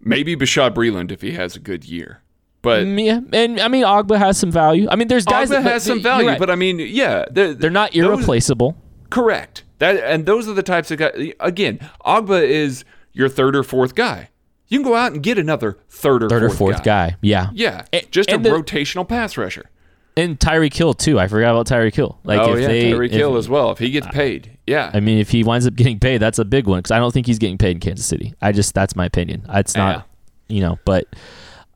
[0.00, 2.22] maybe Bashad Breeland if he has a good year.
[2.62, 4.86] But Mm, Yeah, and I mean Ogbah has some value.
[4.90, 6.38] I mean, there's guys Ogbah that has some value, right.
[6.38, 8.76] but I mean, yeah, they're, they're not those- irreplaceable.
[9.10, 9.62] Correct.
[9.78, 11.32] That and those are the types of guys.
[11.40, 14.30] Again, Ogbah is your third or fourth guy.
[14.68, 17.16] You can go out and get another third or Third or fourth, fourth guy.
[17.22, 19.70] Yeah, Yeah, A- just a the- rotational pass rusher.
[20.16, 21.20] and Tyreek Hill too.
[21.20, 22.18] I forgot about Tyreek Hill.
[22.24, 24.58] Like oh if yeah, if- Hill as well if he gets paid.
[24.66, 26.98] Yeah, I mean, if he winds up getting paid, that's a big one because I
[26.98, 28.34] don't think he's getting paid in Kansas City.
[28.42, 29.44] I just that's my opinion.
[29.50, 30.08] It's not,
[30.48, 31.06] you know, but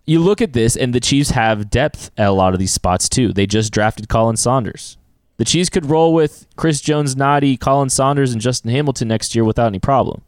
[0.07, 3.09] you look at this, and the Chiefs have depth at a lot of these spots
[3.09, 3.33] too.
[3.33, 4.97] They just drafted Khalen Saunders.
[5.40, 9.42] The Chiefs could roll with Chris Jones, Nnadi, Khalen Saunders, and Justin Hamilton next year
[9.42, 10.20] without any problem.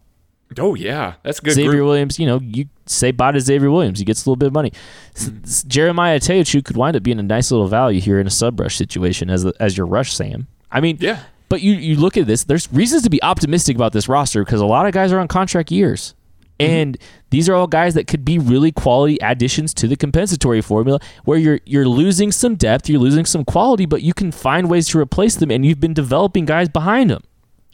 [0.59, 1.53] oh yeah, that's a good.
[1.53, 1.85] Xavier group.
[1.85, 4.55] Williams, you know, you say bye to Xavier Williams, he gets a little bit of
[4.55, 4.73] money.
[5.15, 5.67] S- mm.
[5.67, 8.79] Jeremiah Teochu could wind up being a nice little value here in a sub rush
[8.79, 10.47] situation as as your rush Sam.
[10.71, 11.21] I mean, Yeah.
[11.51, 14.63] But you you look at this, there's reasons to be optimistic about this roster because
[14.63, 16.15] a lot of guys are on contract years.
[16.59, 16.71] Mm-hmm.
[16.71, 16.99] And
[17.31, 21.39] these are all guys that could be really quality additions to the compensatory formula where
[21.39, 24.99] you're you're losing some depth, you're losing some quality, but you can find ways to
[24.99, 27.23] replace them and you've been developing guys behind them.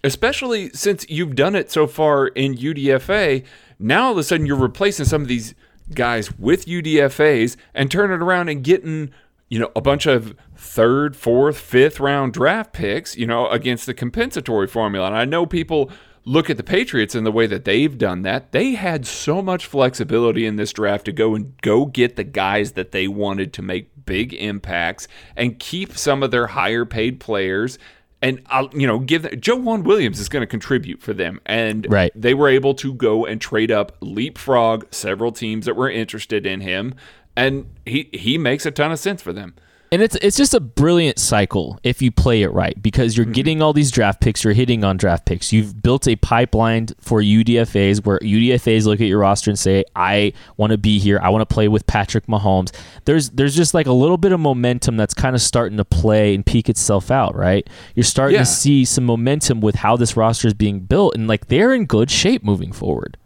[0.05, 3.45] especially since you've done it so far in UDFA.
[3.79, 5.55] Now all of a sudden you're replacing some of these
[5.93, 9.11] guys with UDFA's and turning around and getting
[9.49, 13.17] you know a bunch of third, fourth, fifth round draft picks.
[13.17, 15.91] You know against the compensatory formula, and I know people
[16.29, 18.53] look at the Patriots and the way that they've done that.
[18.53, 22.73] They had so much flexibility in this draft to go and go get the guys
[22.73, 27.79] that they wanted to make big impacts and keep some of their higher paid players
[28.21, 31.87] and I'll, you know, give them, Joejuan Williams is going to contribute for them, and
[31.89, 32.11] Right.
[32.17, 36.61] they were able to go and trade up, leapfrog several teams that were interested in
[36.61, 36.95] him,
[37.37, 39.55] and he he makes a ton of sense for them.
[39.91, 43.23] And it's it's just a brilliant cycle if you play it right because Mm-hmm.
[43.25, 45.53] you're getting all these draft picks, you're hitting on draft picks.
[45.53, 50.33] You've built a pipeline for UDFA's where UDFA's look at your roster and say, "I
[50.59, 51.19] want to be here.
[51.23, 52.71] I want to play with Patrick Mahomes."
[53.07, 56.35] There's there's just like a little bit of momentum that's kind of starting to play
[56.35, 57.67] and peak itself out, right?
[57.95, 58.41] You're starting Yeah.
[58.41, 61.87] to see some momentum with how this roster is being built and like they're in
[61.87, 63.17] good shape moving forward.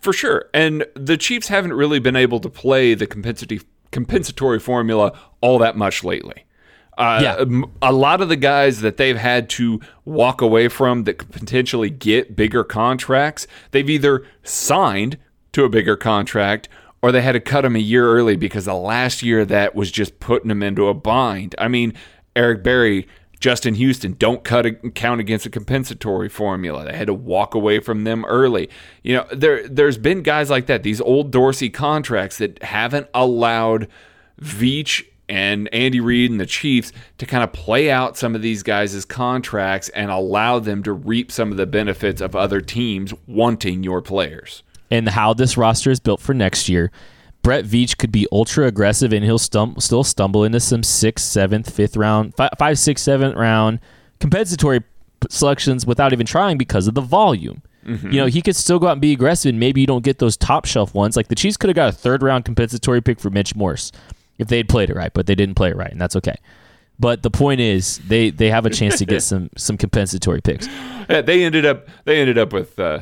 [0.00, 0.46] For sure.
[0.54, 5.76] And the Chiefs haven't really been able to play the compensatory compensatory formula all that
[5.76, 6.44] much lately.
[6.98, 7.62] Uh, Yeah.
[7.82, 11.88] A lot of the guys that they've had to walk away from that could potentially
[11.90, 15.16] get bigger contracts, they've either signed
[15.52, 16.68] to a bigger contract
[17.02, 19.90] or they had to cut them a year early because the last year that was
[19.90, 21.54] just putting them into a bind.
[21.58, 21.94] I mean,
[22.36, 23.08] Eric Berry,
[23.40, 26.84] Justin Houston don't cut a, count against a compensatory formula.
[26.84, 28.68] They had to walk away from them early.
[29.02, 30.82] You know, there there's been guys like that.
[30.82, 33.88] These old Dorsey contracts that haven't allowed
[34.40, 38.62] Veach and Andy Reid and the Chiefs to kind of play out some of these
[38.62, 43.82] guys' contracts and allow them to reap some of the benefits of other teams wanting
[43.82, 44.62] your players.
[44.90, 46.90] and how this roster is built for next year.
[47.42, 51.70] Brett Veach could be ultra aggressive and he'll stum- still stumble into some sixth, seventh,
[51.74, 53.80] fifth round, fi- five, six, seventh round
[54.18, 54.82] compensatory
[55.28, 57.62] selections without even trying because of the volume.
[58.12, 60.18] You know, he could still go out and be aggressive, and maybe you don't get
[60.18, 61.16] those top shelf ones.
[61.16, 63.90] Like the Chiefs could have got a third round compensatory pick for Mitch Morse
[64.38, 66.36] if they had played it right, but they didn't play it right, and that's okay.
[67.00, 70.68] But the point is, they they have a chance to get some some compensatory picks.
[71.08, 73.00] Uh, They ended up they ended up with uh,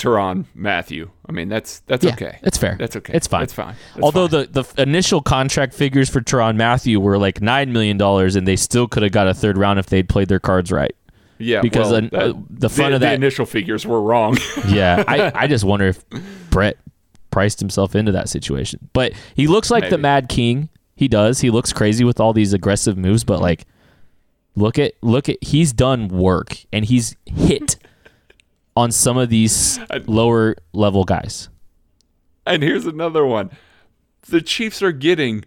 [0.00, 1.10] Tyrann Mathieu.
[1.28, 2.38] I mean, that's that's Yeah, okay.
[2.42, 2.76] It's fair.
[2.78, 3.12] That's okay.
[3.14, 3.42] It's fine.
[3.42, 3.74] That's fine.
[3.94, 4.48] That's Although fine.
[4.52, 8.56] the the initial contract figures for Tyrann Mathieu were like nine million dollars, and they
[8.56, 10.94] still could have got a third round if they'd played their cards right.
[11.38, 14.36] yeah, because well, the- that- uh, the front of the initial figures were wrong.
[14.66, 16.04] Yeah, I, I just wonder if
[16.50, 16.76] Brett
[17.30, 18.88] priced himself into that situation.
[18.92, 20.68] But he looks like the Mad King.
[20.96, 21.40] He does.
[21.40, 23.66] He looks crazy with all these aggressive moves, but like,
[24.56, 27.76] look at look at he's done work and he's hit
[28.80, 31.48] on some of these lower level guys.
[32.46, 33.50] And here's another one.
[34.22, 35.44] The Chiefs are getting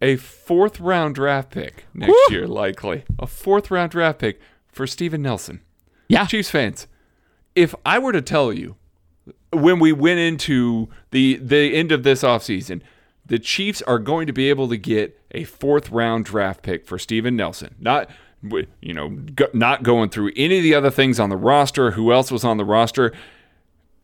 [0.00, 3.04] a fourth round draft pick next year, likely.
[3.18, 5.60] A fourth round draft pick for Steven Nelson.
[6.08, 6.86] Yeah, Chiefs fans,
[7.54, 8.76] if I were to tell you
[9.52, 12.82] when we went into the the end of this offseason,
[13.24, 16.98] the Chiefs are going to be able to get a fourth round draft pick for
[16.98, 17.74] Steven Nelson.
[17.80, 18.10] Not
[18.80, 22.12] you know, go, not going through any of the other things on the roster, who
[22.12, 23.12] else was on the roster.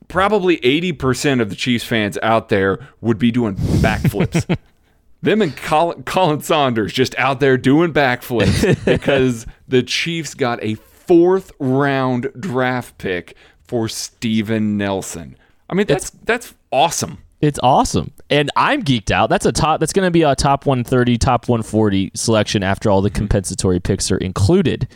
[0.08, 4.44] Probably 80% of the Chiefs fans out there would be doing backflips.
[5.22, 10.74] them and Khalen, Khalen Saunders just out there doing backflips because the Chiefs got a
[10.74, 15.36] fourth round draft pick for Steven Nelson.
[15.70, 17.22] I mean, that's that's awesome.
[17.42, 18.12] It's awesome.
[18.30, 19.28] And I'm geeked out.
[19.28, 23.02] That's a top that's going to be a top 130, top 140 selection after all
[23.02, 24.88] the compensatory picks are included.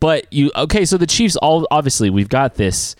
[0.00, 2.94] But you okay, so the Chiefs all obviously we've got this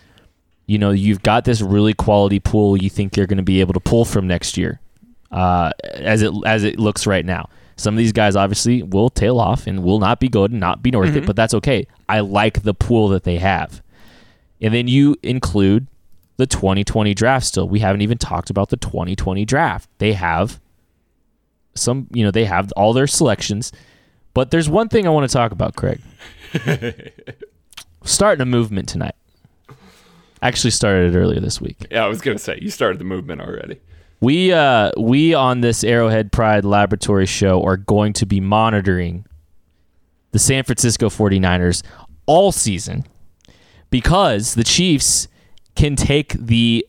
[0.65, 3.73] you know, you've got this really quality pool you think they're going to be able
[3.73, 4.79] to pull from next year.
[5.31, 7.49] Uh, as it as it looks right now.
[7.75, 10.83] Some of these guys obviously will tail off and will not be good and not
[10.83, 11.87] be worth it, but that's okay.
[12.09, 13.81] I like the pool that they have.
[14.59, 15.87] And then you include
[16.39, 17.67] the 2020 draft still.
[17.67, 19.89] We haven't even talked about the 2020 draft.
[19.97, 20.61] They have
[21.75, 23.73] some, you know, they have all their selections.
[24.33, 25.99] But there's one thing I want to talk about, Craig.
[28.05, 29.15] Starting a movement tonight.
[30.41, 31.75] Actually started it earlier this week.
[31.91, 33.81] Yeah, I was gonna say you started the movement already.
[34.21, 39.25] We uh we on this Arrowhead Pride Laboratory show are going to be monitoring
[40.31, 41.83] the San Francisco 49ers
[42.25, 43.05] all season
[43.89, 45.27] because the Chiefs
[45.79, 46.85] can take the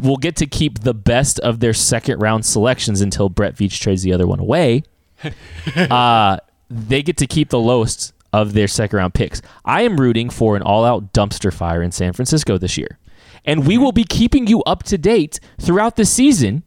[0.00, 4.02] will get to keep the best of their second round selections until Brett Veach trades
[4.02, 4.84] the other one away.
[5.76, 6.38] uh
[6.70, 9.42] they get to keep the lowest of their second round picks.
[9.64, 12.98] I am rooting for an all out dumpster fire in San Francisco this year.
[13.44, 16.62] And we will be keeping you up to date throughout the season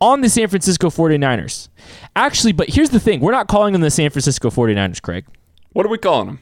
[0.00, 1.68] on the San Francisco 49ers.
[2.14, 5.26] Actually, but here's the thing we're not calling them the San Francisco 49ers, Craig.
[5.72, 6.40] What are we calling them?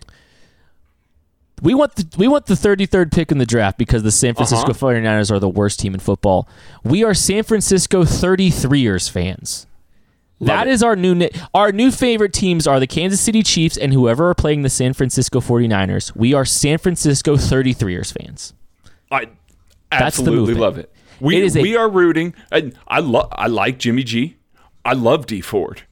[1.62, 4.70] We want the we want the 33rd pick in the draft because the San Francisco
[4.70, 4.86] Uh-huh.
[4.86, 6.48] 49ers are the worst team in football.
[6.84, 9.66] We are San Francisco 33ers fans.
[10.40, 10.70] That it.
[10.70, 14.34] is our new our new favorite teams are the Kansas City Chiefs and whoever are
[14.34, 16.14] playing the San Francisco 49ers.
[16.14, 18.52] We are San Francisco 33ers fans.
[19.10, 19.26] I
[19.90, 20.92] absolutely love it.
[21.18, 22.34] We It is a- we are rooting.
[22.52, 24.36] And I love I like Jimmy G.
[24.84, 25.82] I love Dee Ford.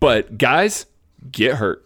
[0.00, 0.86] But guys,
[1.30, 1.83] get hurt.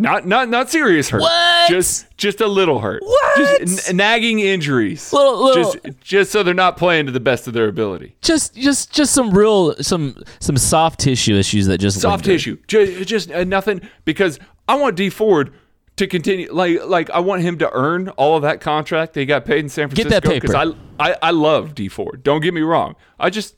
[0.00, 1.20] Not not not serious hurt.
[1.20, 1.68] What?
[1.70, 3.02] Just just a little hurt.
[3.02, 3.36] What?
[3.60, 5.12] Just n- nagging injuries.
[5.12, 8.16] Little- little- Just just so they're not playing to the best of their ability.
[8.22, 12.36] Just just just some real some some soft tissue issues that just Soft linger.
[12.38, 12.56] tissue.
[12.68, 15.52] Just, just uh, nothing because I want Dee Ford
[15.96, 19.44] to continue like like I want him to earn all of that contract he got
[19.44, 20.56] paid in San Get Francisco that paper.
[20.56, 22.22] I, I I love Dee Ford.
[22.22, 22.96] Don't get me wrong.
[23.18, 23.54] I just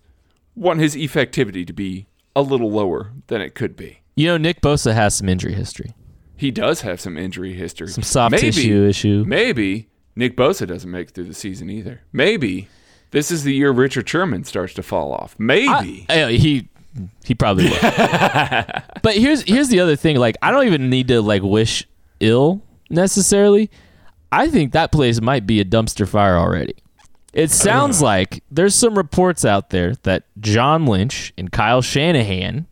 [0.57, 4.01] want his effectivity to be a little lower than it could be.
[4.17, 5.95] You know, Nick Bosa has some injury history.
[6.43, 7.87] He does have some injury history.
[7.87, 9.23] Some soft tissue issue.
[9.25, 12.01] Maybe Nick Bosa doesn't make it through the season either.
[12.13, 12.67] Maybe
[13.13, 15.37] this is the year Richard Sherman starts to fall off.
[15.39, 16.05] Maybe.
[16.09, 16.69] I- he
[17.25, 17.79] he probably will.
[19.03, 20.17] but here's here's the other thing.
[20.17, 21.87] Like I don't even need to like wish
[22.19, 23.71] ill necessarily.
[24.33, 26.75] I think that place might be a dumpster fire already.
[27.33, 28.07] It sounds oh.
[28.07, 32.67] like there's some reports out there that John Lynch and Kyle Shanahan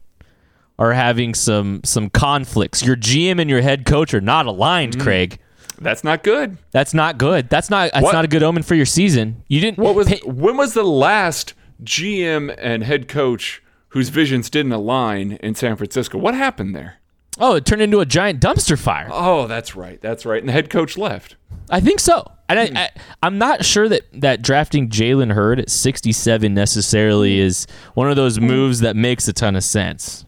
[0.81, 2.83] are having some some conflicts.
[2.83, 5.03] Your GM and your head coach are not aligned, Mm.
[5.03, 5.39] Craig.
[5.81, 6.59] That's not good.
[6.73, 7.49] That's not good.
[7.49, 9.43] That's not that's What- not a good omen for your season.
[9.49, 14.51] You didn't What was pay- when was the last GM and head coach whose visions
[14.51, 16.19] didn't align in San Francisco?
[16.19, 16.97] What happened there?
[17.39, 19.09] Oh, it turned into a giant dumpster fire.
[19.11, 19.99] Oh, that's right.
[20.01, 20.41] That's right.
[20.43, 21.37] And the head coach left.
[21.71, 22.31] I think so.
[22.49, 22.89] And I, I,
[23.23, 28.39] I'm not sure that, that drafting Jalen Hurd at 67 necessarily is one of those
[28.41, 30.27] moves that makes a ton of sense.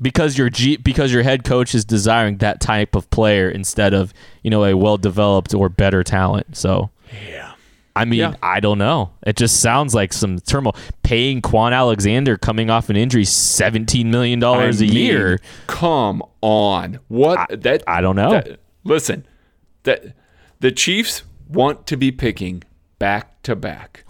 [0.00, 4.14] Because your G, because your head coach is desiring that type of player instead of
[4.42, 6.56] you know a well developed or better talent.
[6.56, 6.90] So
[7.28, 7.52] Yeah.
[7.96, 8.34] I mean Yeah.
[8.42, 9.10] I don't know.
[9.26, 10.76] It just sounds like some turmoil.
[11.02, 15.40] Paying Kwon Alexander coming off an injury, 17 million dollars a year.
[15.66, 17.00] Come on.
[17.08, 18.30] What that I don't know.
[18.30, 19.26] that- listen.
[19.82, 20.14] That
[20.60, 22.62] the Chiefs want to be picking
[22.98, 24.04] back to back.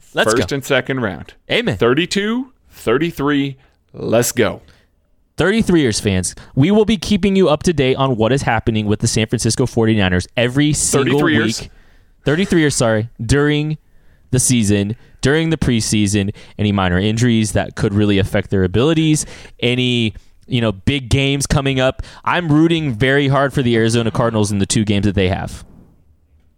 [0.00, 0.54] First go.
[0.54, 1.34] and second round.
[1.50, 1.76] Amen.
[1.76, 3.56] 32, 33.
[3.92, 4.62] Let's go.
[5.36, 9.00] 33ers fans, we will be keeping you up to date on what is happening with
[9.00, 11.62] the San Francisco 49ers every single 33ers.
[11.62, 11.70] week.
[12.24, 13.78] 33 years, sorry, during
[14.30, 19.26] the season, during the preseason, any minor injuries that could really affect their abilities,
[19.60, 20.14] any
[20.48, 22.02] you know big games coming up.
[22.24, 25.64] I'm rooting very hard for the Arizona Cardinals in the two games that they have.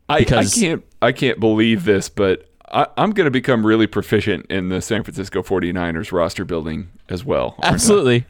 [0.08, 4.46] I, I can't I can't believe this, but I, I'm going to become really proficient
[4.46, 7.56] in the San Francisco 49ers roster building as well.
[7.62, 8.26] aren't I?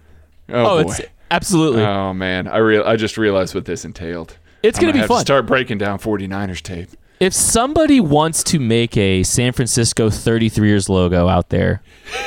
[0.51, 0.91] Oh, Oh, boy.
[0.93, 1.83] it's absolutely.
[1.83, 4.37] Oh man, I real I just realized what this entailed.
[4.63, 5.19] It's gonna be fun.
[5.19, 6.91] To start breaking down 49ers tape.
[7.21, 11.83] if somebody wants to make a San Francisco 33ers logo out there,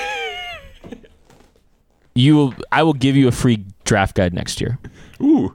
[2.15, 4.77] you will, I will give you a free draft guide next year.
[5.21, 5.53] Ooh,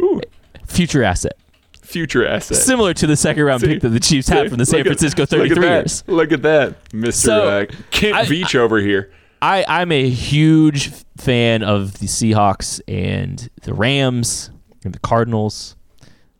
[0.00, 0.20] ooh,
[0.66, 1.36] Future asset.
[1.82, 2.56] future asset.
[2.56, 5.32] Similar to the second round pick that the Chiefs had from the San Francisco look
[5.50, 6.04] at 33ers.
[6.04, 6.12] that.
[6.12, 9.12] Look at that, Mister So, uh, Kent I- Veach over here.
[9.42, 14.50] I I'm a huge fan of the Seahawks and the Rams
[14.84, 15.76] and the Cardinals.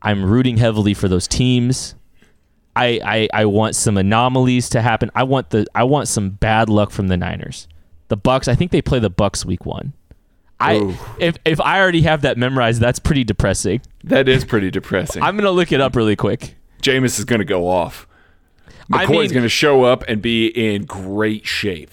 [0.03, 1.95] I'm rooting heavily for those teams.
[2.77, 5.11] I, I I want some anomalies to happen.
[5.15, 7.69] I want the I want some bad luck from the Niners.
[8.09, 8.49] The Bucks.
[8.49, 9.93] I think they play the Bucks week one.
[10.59, 10.95] I Ooh.
[11.19, 13.81] if if I already have that memorized, that's pretty depressing.
[14.05, 15.23] That is pretty depressing.
[15.23, 16.55] I'm gonna look it up really quick.
[16.83, 18.07] Jameis is going to go off.
[18.93, 21.91] I McCoy's mean- going to show up and be in great shape.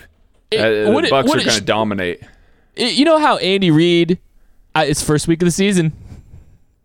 [0.51, 2.21] It- Uh, the it- Bucks what are going to dominate.
[2.75, 4.17] it- you know how Andy Reid,
[4.75, 5.91] uh, it's first week of the season,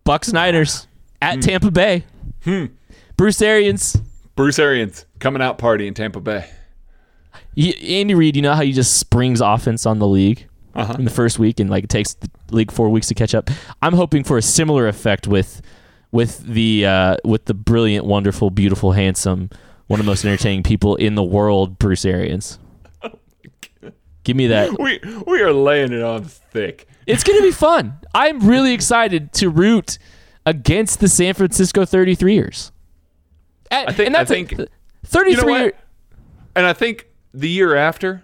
[0.03, 0.87] Bucks Niners
[1.21, 2.03] at Tampa Bay.
[2.43, 2.65] Hmm.
[3.15, 3.97] Bruce Arians,
[4.35, 6.45] Bruce Arians coming out party in Tampa Bay.
[7.57, 8.35] Andy Reid.
[8.35, 10.95] You know how he just springs offense on the league Uh-huh.
[10.97, 13.49] in the first week, and like it takes the league four weeks to catch up.
[13.81, 15.61] I'm hoping for a similar effect with
[16.11, 19.49] with the uh, with the brilliant, wonderful, beautiful, handsome,
[19.87, 22.57] one of the most entertaining people in the world, Bruce Arians.
[24.23, 24.77] Give me that.
[24.79, 26.87] We we are laying it on thick.
[27.05, 27.97] It's going to be fun.
[28.15, 29.97] I'm really excited to root
[30.45, 32.71] against the San Francisco 33ers.
[33.71, 34.53] I think- I think-
[35.05, 35.71] 33 You know?
[36.55, 38.23] And I think the year after,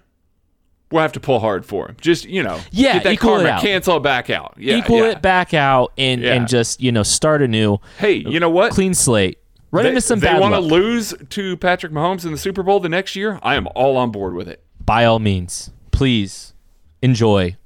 [0.91, 1.97] we'll have to pull hard for him.
[1.99, 3.61] Just you know, Yeah, get that equal it out.
[3.61, 4.53] cancel it back out.
[4.57, 5.11] Yeah, equal yeah.
[5.11, 6.33] it back out and Yeah.
[6.35, 7.79] and just, you know, start anew.
[7.97, 8.71] Hey, you know what?
[8.71, 9.39] Clean slate.
[9.71, 12.79] Run they into some they want to lose to Patrick Mahomes in the Super Bowl
[12.79, 13.39] the next year.
[13.43, 14.63] I am all on board with it.
[14.83, 16.53] By all means, please
[17.01, 17.57] enjoy.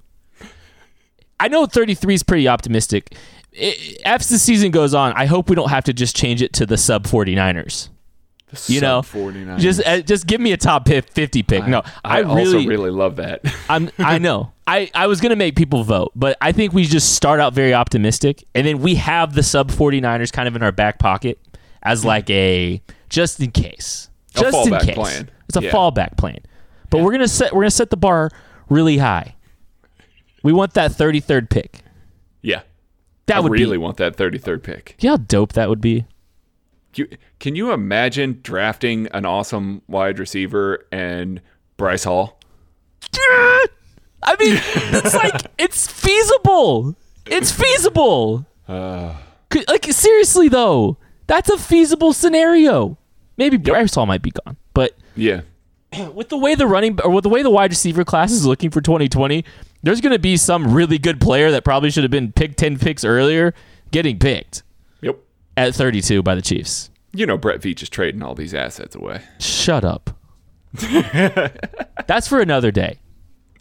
[1.39, 3.15] I know 33 is pretty optimistic.
[3.55, 6.51] I- As the season goes on, I hope we don't have to just change it
[6.53, 7.89] to the sub 49ers.
[8.67, 9.59] You know, 49ers.
[9.59, 11.67] just uh, just give me a top 50 pick.
[11.67, 13.41] no, I, I, really also really love that.
[13.69, 14.51] I'm I know.
[14.65, 17.73] I, I was gonna make people vote, but I think we just start out very
[17.73, 21.39] optimistic and then we have the sub 49ers kind of in our back pocket
[21.83, 24.09] as like a just in case.
[24.35, 24.95] Just in case.
[24.95, 25.29] plan.
[25.47, 25.71] It's a Yeah.
[25.71, 26.39] fallback plan.
[26.93, 28.29] But we're gonna set we're gonna set the bar
[28.69, 29.35] really high.
[30.43, 31.79] We want that 33rd pick.
[32.41, 32.61] yeah,
[33.25, 34.95] That I would really be want that 33rd pick.
[34.99, 36.05] you know how dope that would be?
[36.95, 37.07] You,
[37.39, 41.41] can you imagine drafting an awesome wide receiver and
[41.77, 42.37] Bryce Hall?
[44.25, 44.59] I mean,
[44.93, 46.95] it's like it's feasible.
[47.25, 48.45] It's feasible.
[48.67, 49.15] Uh,
[49.67, 52.97] Like seriously though, that's a feasible scenario.
[53.37, 55.41] Maybe Bryce Hall might be gone, but yeah,
[56.13, 58.69] with the way the running or with the way the wide receiver class is looking
[58.69, 59.43] for 2020,
[59.81, 62.79] there's going to be some really good player that probably should have been picked 10
[62.79, 63.53] picks earlier
[63.91, 64.63] getting picked
[65.01, 65.17] yep.
[65.57, 66.89] at 32 by the Chiefs.
[67.13, 69.21] You know Brett Veach is trading all these assets away.
[69.39, 70.17] Shut up.
[72.07, 72.99] That's for another day.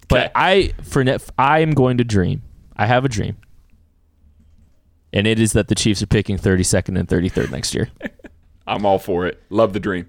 [0.09, 0.33] But Okay.
[0.35, 1.05] I for
[1.39, 2.43] I am going to dream.
[2.76, 3.37] I have a dream.
[5.12, 7.91] And it is that the Chiefs are picking 32nd and 33rd next year.
[8.66, 9.43] I'm all for it.
[9.51, 10.09] Love the dream.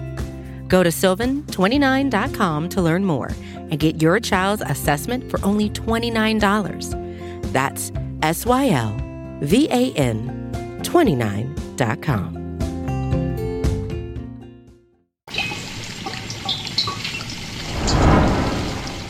[0.71, 7.51] Go to sylvan29.com to learn more and get your child's assessment for only $29.
[7.51, 7.91] That's
[8.21, 8.97] S Y L
[9.41, 12.37] V A N 29.com.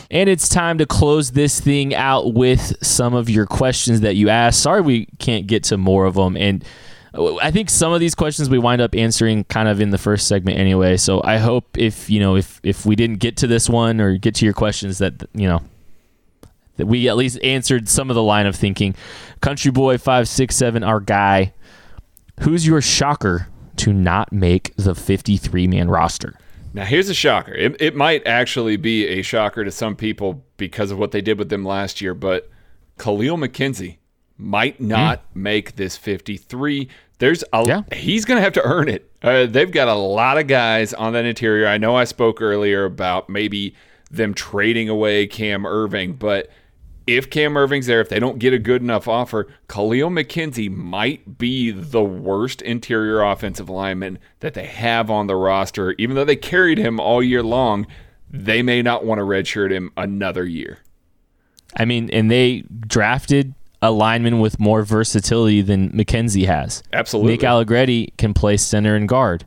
[0.09, 4.29] And it's time to close this thing out with some of your questions that you
[4.29, 4.63] asked.
[4.63, 6.35] Sorry we can't get to more of them.
[6.35, 6.65] And
[7.13, 10.27] I think some of these questions we wind up answering kind of in the first
[10.27, 10.95] segment anyway.
[10.95, 14.17] So I hope if, you know, if if we didn't get to this one or
[14.17, 15.61] get to your questions that, you know,
[16.77, 18.95] that we at least answered some of the line of thinking.
[19.41, 21.53] Country Boy 567 our guy.
[22.41, 26.35] Who's your shocker to not make the 53 man roster?
[26.73, 27.53] Now, here's a shocker.
[27.53, 31.37] It, it might actually be a shocker to some people because of what they did
[31.37, 32.49] with them last year, but
[32.97, 33.97] Kahlil McKenzie
[34.41, 36.87] might not make this 53.
[37.19, 37.81] There's a Yeah.
[37.93, 39.09] he's going to have to earn it.
[39.21, 41.67] Uh, they've got a lot of guys on that interior.
[41.67, 43.75] I know I spoke earlier about maybe
[44.09, 46.49] them trading away Cam Erving, but
[47.07, 51.37] if Cam Erving's there, if they don't get a good enough offer, Kahlil McKenzie might
[51.37, 55.93] be the worst interior offensive lineman that they have on the roster.
[55.97, 57.85] Even though they carried him all year long,
[58.29, 60.79] they may not want to redshirt him another year.
[61.77, 66.83] I mean, and they drafted a lineman with more versatility than McKenzie has.
[66.93, 67.33] Absolutely.
[67.33, 69.45] Nick Allegretti can play center and guard.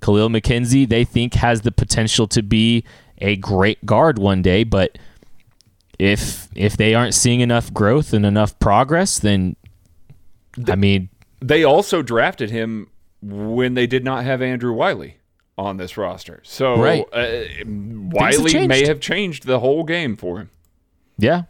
[0.00, 2.84] Kahlil McKenzie, they think, has the potential to be
[3.18, 4.98] a great guard one day, but
[5.98, 9.56] if if they aren't seeing enough growth and enough progress, then
[10.68, 11.08] I mean,
[11.40, 12.88] They also drafted him
[13.22, 15.16] when they did not have Andrew Wylie
[15.56, 16.40] on this roster.
[16.44, 17.04] So Right.
[17.12, 20.50] uh, Wylie may have changed the whole game for him.
[21.18, 21.42] Yeah.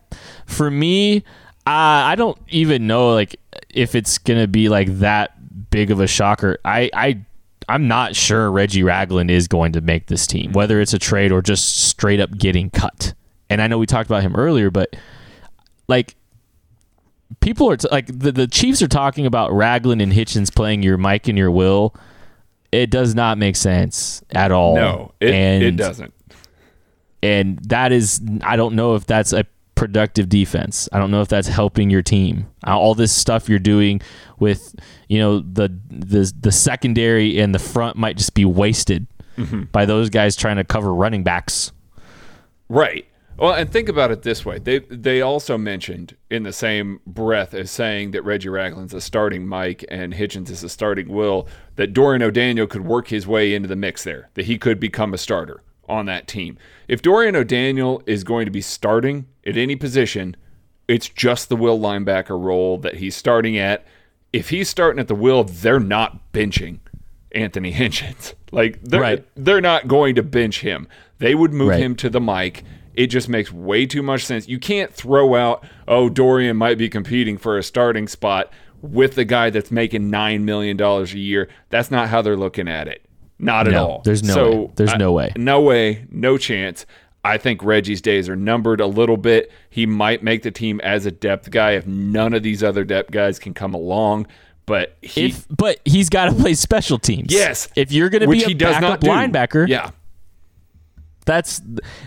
[0.47, 1.25] For me,
[1.67, 1.71] uh,
[2.11, 3.37] I don't even know like
[3.71, 6.59] if it's gonna be like that big of a shocker.
[6.65, 7.25] I I
[7.69, 11.33] I'm not sure Reggie Ragland is going to make this team, whether it's a trade
[11.33, 13.15] or just straight up getting cut.
[13.49, 14.97] And I know we talked about him earlier, but
[15.89, 16.17] like
[17.41, 20.97] people are t- like the, the Chiefs are talking about Ragland and Hitchens playing your
[20.97, 21.95] Mike and your Will.
[22.73, 24.75] It does not make sense at all.
[24.75, 26.13] No, it, and it doesn't.
[27.23, 29.45] and that is I don't know if that's a
[29.83, 30.89] productive defense.
[30.93, 32.47] I don't know if that's helping your team.
[32.65, 34.01] Uh, All this stuff you're doing
[34.39, 34.77] with
[35.09, 39.09] you know the the the secondary and the front might just be wasted
[39.73, 41.73] by those guys trying to cover running backs.
[42.69, 43.09] Right.
[43.39, 44.61] Well, and think about it this way.
[44.61, 49.45] They they also mentioned in the same breath as saying that Reggie Ragland's a starting
[49.49, 53.67] Mike and Hitchens is a starting Will, that Dorian O'Daniel could work his way into
[53.67, 56.57] the mix there, that he could become a starter on that team.
[56.87, 60.37] If Dorian O'Daniel is going to be starting at any position,
[60.89, 63.85] it's just the Will linebacker role that he's starting at.
[64.33, 66.79] If he's starting at the Will, they're not benching
[67.33, 68.35] Anthony Hitchens.
[68.51, 69.25] Like they're Right.
[69.37, 70.87] they're not going to bench him.
[71.19, 71.81] They would move Right.
[71.81, 72.65] him to the mic.
[72.95, 74.49] It just makes way too much sense.
[74.49, 79.25] You can't throw out, oh, Dorian might be competing for a starting spot with the
[79.25, 81.49] guy that's making nine million dollars a year.
[81.71, 83.03] That's not how they're looking at it.
[83.39, 84.03] Not at No, all.
[84.05, 84.71] there's no so, way.
[84.77, 85.33] There's no way.
[85.37, 86.05] No way.
[86.11, 86.85] No chance.
[87.25, 89.53] I think Reggie's days are numbered a little bit.
[89.71, 93.13] He might make the team as a depth guy if none of these other depth
[93.13, 94.27] guys can come along.
[94.67, 97.33] But he, If but he's got to play special teams.
[97.33, 99.91] yes, If you're going to be a backup linebacker, yeah,
[101.25, 101.61] That's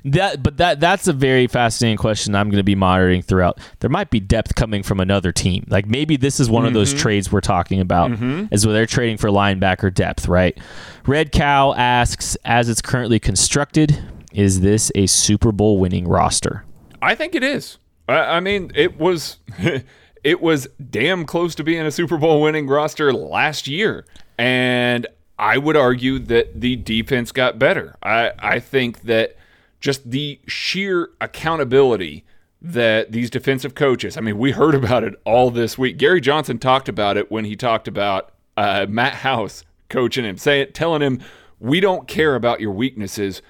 [0.04, 2.36] that, but that that's a very fascinating question.
[2.36, 3.60] I'm going to be monitoring throughout.
[3.80, 5.66] There might be depth coming from another team.
[5.70, 7.00] Like maybe this is one of those mm-hmm.
[7.00, 8.46] trades we're talking about, mm-hmm.
[8.52, 10.58] as where they're trading for linebacker depth, right?
[11.06, 14.02] Red Cow asks, as it's currently constructed,
[14.36, 16.66] is this a Super Bowl winning roster?
[17.02, 17.78] I think it is.
[18.10, 19.38] I, I mean, it was
[20.24, 24.06] it was damn close to being a Super Bowl winning roster last year,
[24.38, 25.08] and
[25.40, 27.96] I would argue that the defense got better.
[28.04, 29.38] I I think that
[29.80, 32.26] just the sheer accountability
[32.62, 34.18] that these defensive coaches.
[34.18, 35.98] I mean, we heard about it all this week.
[35.98, 40.74] Gary Johnson talked about it when he talked about uh, Matt House coaching him, saying,
[40.74, 41.22] telling him,
[41.60, 43.42] "We don't care about your weaknesses."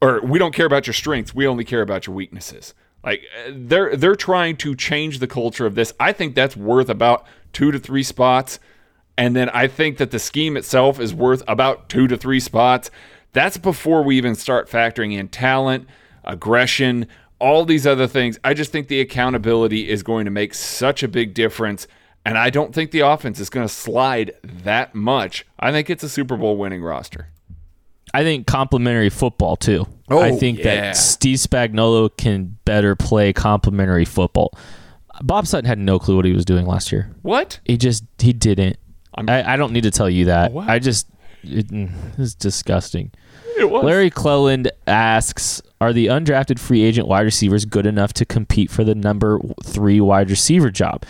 [0.00, 1.34] Or we don't care about your strengths.
[1.34, 2.74] We only care about your weaknesses.
[3.04, 5.92] Like uh, they're they're trying to change the culture of this.
[5.98, 8.58] I think that's worth about two to three spots,
[9.16, 12.90] and then I think that the scheme itself is worth about two to three spots.
[13.32, 15.86] That's before we even start factoring in talent,
[16.24, 17.06] aggression,
[17.38, 18.38] all these other things.
[18.44, 21.86] I just think the accountability is going to make such a big difference.
[22.24, 25.46] And I don't think the offense is going to slide that much.
[25.58, 27.28] I think it's a Super Bowl winning roster.
[28.12, 29.86] I think complementary football too.
[30.08, 30.64] Oh, I think yeah.
[30.64, 34.52] that Steve Spagnuolo can better play complementary football.
[35.22, 37.14] Bob Sutton had no clue what he was doing last year.
[37.22, 37.60] What?
[37.64, 38.78] He just he didn't.
[39.14, 40.52] I, I don't need to tell you that.
[40.52, 40.68] What?
[40.68, 41.06] I just
[41.42, 43.12] it, mm, it's disgusting.
[43.56, 43.66] It.
[43.66, 48.84] Larry Cleland asks, "Are the undrafted free agent wide receivers good enough to compete for
[48.84, 51.04] the number three wide receiver job?"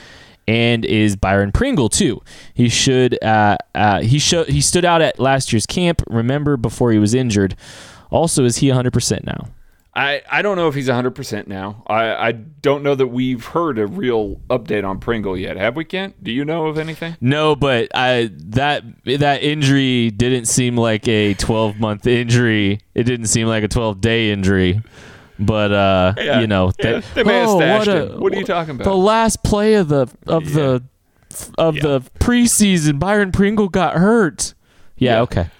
[0.50, 2.22] And is Byron Pringle too?
[2.54, 3.22] He should.
[3.22, 6.02] Uh, uh, he show, He stood out at last year's camp.
[6.08, 7.54] Remember before he was injured.
[8.10, 9.46] Also, is he 100 percent now?
[9.94, 11.82] I, I don't know if he's 100% now.
[11.88, 15.56] I, I don't know that we've heard a real update on Pringle yet.
[15.56, 16.22] Have we, Kent?
[16.22, 17.16] Do you know of anything?
[17.20, 22.80] No, but I that that injury didn't seem like a 12 month injury.
[22.94, 24.80] It didn't seem like a 12 day injury.
[25.40, 28.20] But uh, Yeah, you know, yeah, they may have stashed him.
[28.20, 28.84] What are you talking about?
[28.84, 30.82] The last play of the of the
[31.58, 34.54] of the preseason, Byron Pringle got hurt.
[34.98, 35.20] Yeah, Yeah.
[35.22, 35.50] okay.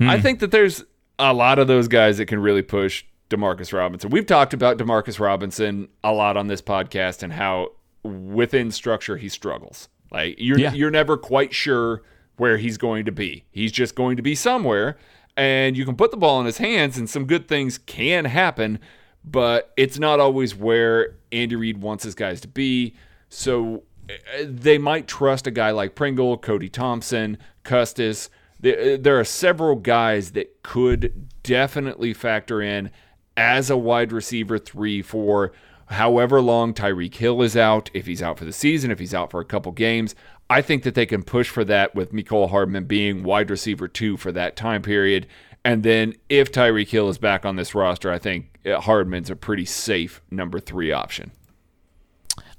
[0.00, 0.84] I think that there's
[1.18, 4.10] a lot of those guys that can really push Demarcus Robinson.
[4.10, 7.68] We've talked about Demarcus Robinson a lot on this podcast and how
[8.02, 9.88] within structure he struggles.
[10.12, 10.72] Like you're Yeah.
[10.74, 12.02] you're never quite sure
[12.36, 13.44] where he's going to be.
[13.50, 14.96] He's just going to be somewhere
[15.36, 18.78] and you can put the ball in his hands and some good things can happen,
[19.24, 22.94] but it's not always where Andy Reid wants his guys to be.
[23.28, 28.28] So uh, they might trust a guy like Pringle, Cody Thompson, Custis.
[28.60, 32.90] There, there are several guys that could definitely factor in
[33.36, 35.52] as a wide receiver three for
[35.86, 39.30] however long Tyreek Hill is out, if he's out for the season, if he's out
[39.30, 40.14] for a couple games.
[40.48, 44.16] I think that they can push for that with Mecole Hardman being wide receiver two
[44.16, 45.26] for that time period.
[45.64, 49.36] And then if Tyreek Hill is back on this roster, I think uh, Hardman's a
[49.36, 51.30] pretty safe number three option.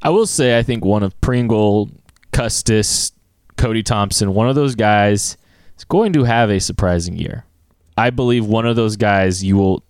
[0.02, 1.90] I will say I think one of Pringle,
[2.32, 3.12] Custis,
[3.58, 5.38] Cody Thompson, one of those guys
[5.78, 7.46] is going to have a surprising year.
[7.98, 9.84] I believe one of those guys you will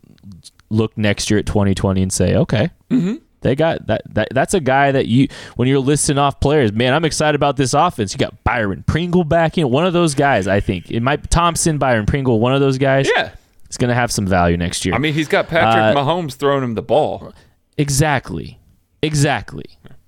[0.70, 3.16] look next year at 2020 and say, okay, mm-hmm.
[3.45, 4.29] They got that, that.
[4.31, 7.75] That's a guy that you, when you're listing off players, man, I'm excited about this
[7.75, 8.11] offense.
[8.11, 9.69] You got Byron Pringle back in.
[9.69, 13.07] One of those guys, I think it might Thompson, Byron Pringle, one of those guys.
[13.15, 13.31] Yeah,
[13.65, 14.95] it's going to have some value next year.
[14.95, 17.33] I mean, he's got Patrick uh, Mahomes throwing him the ball.
[17.77, 18.59] Exactly,
[19.03, 19.65] exactly.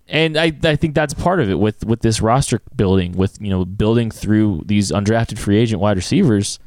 [0.08, 3.52] And I, I think that's part of it with, with this roster building, with you
[3.52, 6.58] know building through these undrafted free agent wide receivers.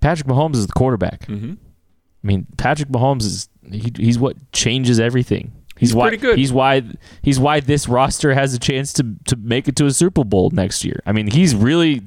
[0.00, 1.20] Patrick Mahomes is the quarterback.
[1.26, 1.52] Mm-hmm.
[1.52, 5.52] I mean, Patrick Mahomes is he, he's what changes everything.
[5.80, 6.38] He's, he's why, pretty good.
[6.38, 6.82] He's why
[7.22, 10.50] he's why this roster has a chance to to make it to a Super Bowl
[10.50, 11.00] next year.
[11.06, 12.02] I mean, he's really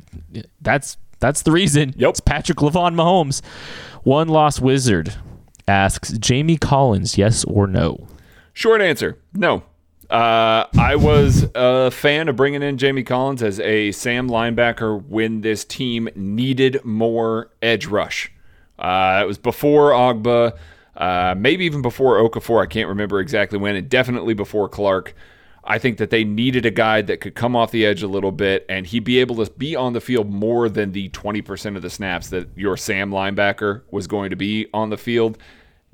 [0.62, 1.96] that's that's the reason.
[1.98, 2.10] Yep.
[2.12, 3.42] It's Patrick Lavon Mahomes.
[4.04, 5.16] One lost wizard
[5.68, 8.08] asks Jamie Collins, yes or no?
[8.54, 9.64] Short answer, no.
[10.10, 15.42] Uh, I was a fan of bringing in Jamie Collins as a Sam linebacker when
[15.42, 18.32] this team needed more edge rush.
[18.78, 20.56] Uh, it was before Ogbah,
[20.96, 22.62] uh, maybe even before Okafor.
[22.62, 25.14] I can't remember exactly when, and definitely before Clark.
[25.66, 28.34] I think that they needed a guy that could come off the edge a little
[28.34, 31.82] bit and he'd be able to be on the field more than the 20% of
[31.82, 35.38] the snaps that your Sam linebacker was going to be on the field.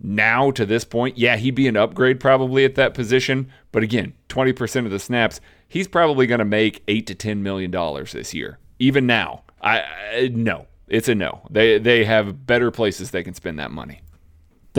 [0.02, 3.52] Now, to this point, yeah, he'd be an upgrade probably at that position.
[3.72, 7.70] But again, 20% of the snaps, he's probably going to make 8 to $10 million
[8.12, 8.58] this year.
[8.80, 11.42] Even now, I, I no, it's a no.
[11.50, 14.02] They they have better places they can spend that money.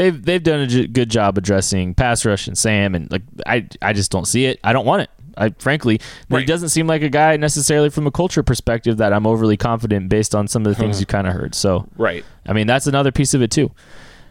[0.01, 3.93] They've they've done a good job addressing pass rush and Sam, and like I I
[3.93, 4.59] just don't see it.
[4.65, 5.11] I don't want it.
[5.37, 6.41] I frankly, right.
[6.41, 10.09] he doesn't seem like a guy necessarily from a culture perspective that I'm overly confident
[10.09, 11.55] based on some of the things you kind of heard.
[11.55, 13.73] So right, I mean that's another piece of it too.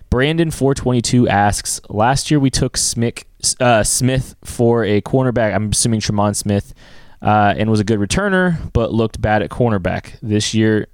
[0.09, 3.23] Brandon four twenty two asks: Last year we took Smith
[3.59, 5.53] uh, Smith for a cornerback.
[5.53, 6.73] I'm assuming Tremon Smith,
[7.21, 10.13] uh, and was a good returner, but looked bad at cornerback.
[10.23, 10.87] This year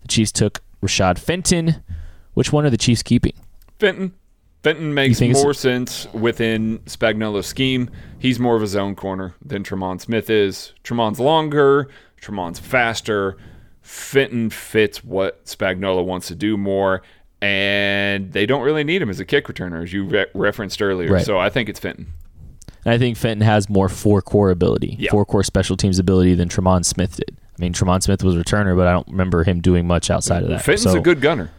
[0.00, 1.82] the Chiefs took Rashad Fenton.
[2.32, 3.34] Which one are the Chiefs keeping?
[3.78, 4.14] Fenton.
[4.62, 7.90] Fenton makes more sense within Spagnuolo's scheme.
[8.18, 10.72] He's more of a zone corner than Tremon Smith is.
[10.84, 11.88] Tremon's longer,
[12.20, 13.36] Tremon's faster.
[13.80, 17.02] Fenton fits what Spagnuolo wants to do more,
[17.40, 21.14] and they don't really need him as a kick returner, as you re- referenced earlier.
[21.14, 21.26] Right.
[21.26, 22.12] So I think it's Fenton.
[22.84, 25.10] And I think Fenton has more four core ability, yeah.
[25.10, 27.36] four core special teams ability than Tremon Smith did.
[27.58, 30.44] I mean, Tremon Smith was a returner, but I don't remember him doing much outside
[30.44, 30.62] of that.
[30.62, 31.50] Fenton's so, a good gunner.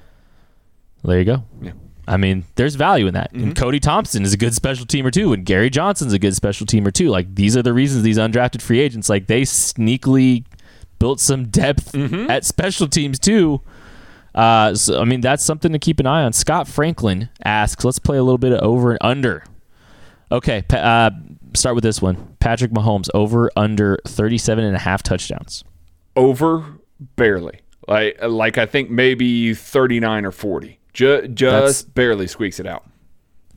[1.04, 1.44] There you go.
[1.62, 1.74] Yeah.
[2.08, 3.34] I mean, there's value in that.
[3.34, 3.44] Mm-hmm.
[3.44, 6.66] And Cody Thompson is a good special teamer too, and Gary Johnson's a good special
[6.66, 7.10] teamer too.
[7.10, 10.46] Like these are the reasons these undrafted free agents, like they sneakily
[11.00, 12.30] built some depth mm-hmm.
[12.30, 13.62] at special teams too.
[14.36, 16.34] Uh, so I mean, that's something to keep an eye on.
[16.34, 19.44] Scott Franklin asks, let's play a little bit of over and under.
[20.32, 21.12] Okay, uh,
[21.54, 22.36] start with this one.
[22.40, 25.64] Patrick Mahomes over under 37 and a half touchdowns
[26.16, 26.64] over
[27.16, 27.60] barely.
[27.88, 30.80] Like like I think maybe 39 or 40.
[30.94, 32.86] Just just That's, barely squeaks it out.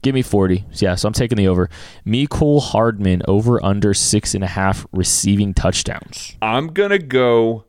[0.02, 0.64] Give me 40.
[0.74, 1.68] Yeah, so I'm taking the over.
[2.06, 6.36] Mecole Hardman over under six and a half receiving touchdowns.
[6.40, 7.64] I'm gonna go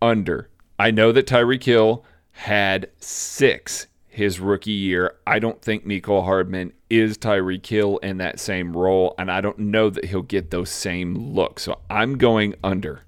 [0.00, 0.48] under.
[0.78, 5.16] I know that Tyreek Hill had six his rookie year.
[5.26, 9.58] I don't think Mecole Hardman is Tyreek Hill in that same role, and I don't
[9.58, 11.64] know that he'll get those same looks.
[11.64, 13.02] So I'm going under.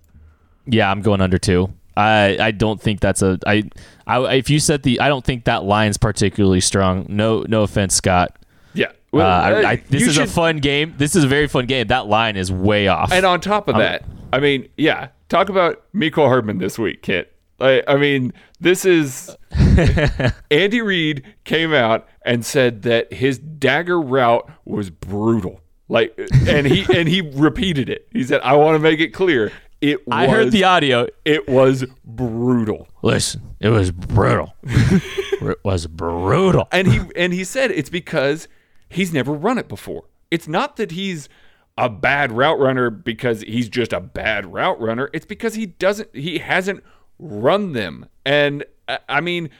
[0.66, 1.72] Yeah, I'm going under two.
[1.96, 3.62] I I don't think that's a I,
[4.06, 7.06] I if you said the I don't think that line's particularly strong.
[7.08, 8.36] No no offense, Scott.
[8.74, 8.92] Yeah.
[9.12, 10.94] Well, uh, I, I, this is should, a fun game.
[10.98, 11.86] This is a very fun game.
[11.88, 13.12] That line is way off.
[13.12, 17.02] And on top of um, that, I mean, yeah, talk about Mecole Hardman this week,
[17.02, 17.32] Kit.
[17.58, 19.34] Like, I mean, this is
[20.50, 25.60] Andy Reid came out and said that his dagger route was brutal.
[25.88, 28.08] Like, and he and he repeated it.
[28.10, 31.06] He said, "I want to make it clear it was, I heard the audio.
[31.24, 32.88] It was brutal.
[33.02, 34.54] Listen, it was brutal.
[34.62, 36.68] it was brutal.
[36.72, 38.48] And he and he said it's because
[38.88, 40.04] he's never run it before.
[40.30, 41.28] It's not that he's
[41.78, 45.10] a bad route runner because he's just a bad route runner.
[45.12, 46.82] It's because he doesn't he hasn't
[47.18, 48.06] run them.
[48.24, 48.64] And
[49.08, 49.50] I mean,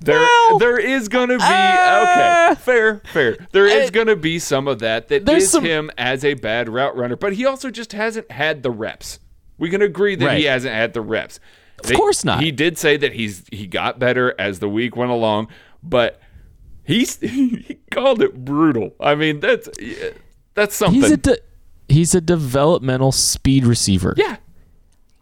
[0.00, 3.36] There, Well, there is gonna be uh, okay, fair, fair.
[3.52, 6.68] There is uh, gonna be some of that that there's some- him as a bad
[6.68, 9.18] route runner, but he also just hasn't had the reps.
[9.60, 11.38] We can agree that he hasn't had the reps.
[11.84, 12.42] Of course not.
[12.42, 15.48] He did say that he's he got better as the week went along,
[15.82, 16.20] but
[16.84, 18.92] he's he called it brutal.
[19.00, 19.68] I mean, that's
[20.54, 21.00] that's something.
[21.00, 21.38] He's a de-
[21.88, 24.14] he's a developmental speed receiver.
[24.16, 24.36] yeah,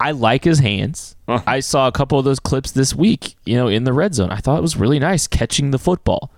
[0.01, 1.15] I like his hands.
[1.29, 1.45] Uh-huh.
[1.47, 4.31] I saw a couple of those clips this week, you know, in the red zone.
[4.31, 6.33] I thought it was really nice catching the football.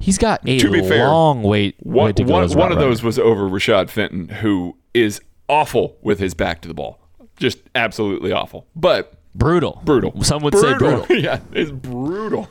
[0.00, 2.32] He's got a To be fair, long wait, one, way to go.
[2.32, 6.68] one, one of those was over Rashad Fenton, who is awful with his back to
[6.68, 6.98] the ball,
[7.42, 8.66] just absolutely awful.
[8.74, 10.22] But brutal, brutal.
[10.24, 11.04] Some would say brutal.
[11.16, 12.48] yeah, it's brutal.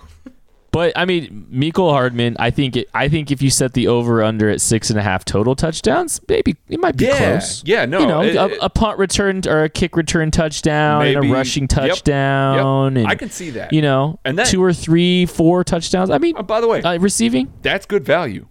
[0.71, 2.37] But I mean, Mecole Hardman.
[2.39, 5.01] I think it, I think if you set the over under at six and a
[5.01, 7.61] half total touchdowns, maybe it might be Yeah, close.
[7.65, 11.05] yeah, no, you know, it- a, it- a punt return or a kick return touchdown
[11.05, 11.87] and a rushing yep, yep.
[11.89, 12.95] touchdown.
[12.95, 13.73] And, I can see that.
[13.73, 16.09] You know, And that- two or three, four touchdowns.
[16.09, 17.51] I mean, Uh, by the way, uh, receiving.
[17.63, 18.47] that's good value.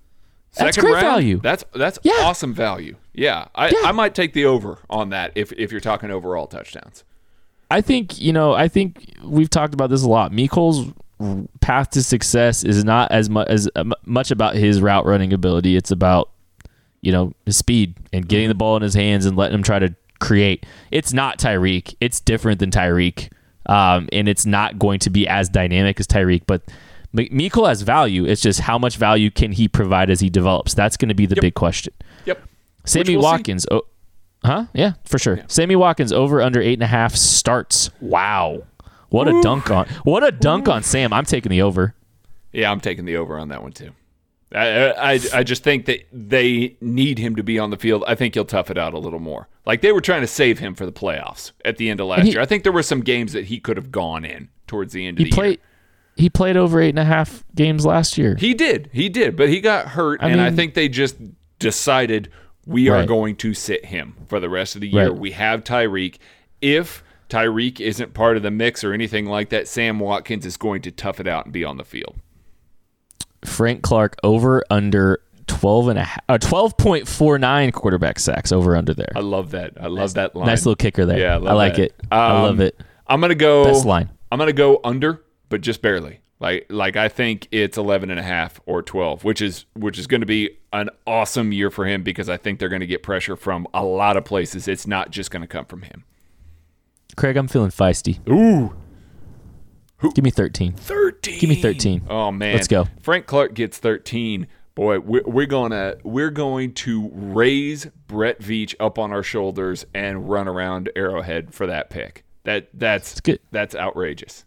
[0.59, 1.41] That's great round, value.
[1.43, 2.13] That's that's Yeah.
[2.21, 2.97] awesome value.
[3.21, 3.83] Yeah, I, Yeah.
[3.85, 7.05] I might take the over on that if if you're talking overall touchdowns.
[7.71, 8.55] I think you know.
[8.55, 10.33] I think we've talked about this a lot.
[10.33, 10.91] Mecole's
[11.61, 15.77] path to success is not as much as uh, much about his route running ability.
[15.77, 16.31] It's about
[17.03, 19.79] you know his speed and getting the ball in his hands and letting him try
[19.79, 20.65] to create.
[20.91, 21.95] It's not Tyreek.
[22.01, 23.31] It's different than Tyreek,
[23.67, 26.45] um, and it's not going to be as dynamic as Tyreek.
[26.47, 26.63] But
[27.15, 28.25] M- Mikol has value.
[28.25, 30.73] It's just how much value can he provide as he develops.
[30.73, 31.93] That's going to be the big question.
[32.25, 32.47] Yep.
[32.91, 33.25] Sammy we'll.
[33.25, 33.67] Watkins.
[33.71, 33.83] Oh,
[34.45, 34.67] huh?
[34.75, 35.41] Yeah, for sure.
[35.49, 37.91] Sammy Watkins over under eight and a half starts.
[38.01, 38.63] Wow,
[39.09, 39.87] what a dunk on!
[40.05, 41.13] What a dunk on Sam.
[41.13, 41.95] I'm taking the over.
[42.53, 43.93] Yeah, I'm taking the over on that one too.
[44.53, 48.03] I, I I just think that they need him to be on the field.
[48.09, 49.49] I think he'll tough it out a little more.
[49.65, 52.25] Like they were trying to save him for the playoffs at the end of last
[52.25, 52.41] he- year.
[52.41, 55.19] I think there were some games that he could have gone in towards the end
[55.21, 55.49] of He the played.
[55.51, 55.59] year.
[56.17, 58.35] He played over eight and a half games last year.
[58.35, 61.17] He did, he did, but he got hurt, I and I think they just
[61.61, 62.29] decided
[62.67, 65.11] we are going to sit him for the rest of the year.
[65.11, 65.19] Right.
[65.19, 66.19] We have Tyreek.
[66.61, 70.83] If Tyreek isn't part of the mix or anything like that, Sam Watkins is going
[70.83, 72.17] to tough it out and be on the field.
[73.45, 79.13] Frank Clark over under 12 and a half, uh, 12.49 quarterback sacks over under there.
[79.17, 79.73] I love that.
[79.81, 80.47] I love that line.
[80.47, 81.19] Nice little kicker there.
[81.19, 81.83] Yeah, I, I, like that.
[81.83, 81.95] it.
[82.13, 82.79] I Um, love it.
[83.07, 84.09] I'm gonna go Best line.
[84.31, 86.21] I'm gonna go under, but just barely.
[86.41, 90.07] Like like I think it's 11 and a half or 12, which is which is
[90.07, 93.03] going to be an awesome year for him because I think they're going to get
[93.03, 94.67] pressure from a lot of places.
[94.67, 96.05] It's not just going to come from him.
[97.17, 98.27] Craig, I'm feeling feisty.
[98.29, 98.75] Ooh,
[100.15, 100.73] Give me 13.
[100.73, 101.39] 13.
[101.41, 102.07] Give me 13.
[102.09, 102.87] Oh man, Let's go.
[103.03, 104.47] Frank Clark gets 13.
[104.75, 110.31] Boy, we're, we're gonna we're going to raise Brett Veach up on our shoulders and
[110.31, 112.25] run around Arrowhead for that pick.
[112.45, 113.41] That that's good.
[113.51, 114.47] That's outrageous.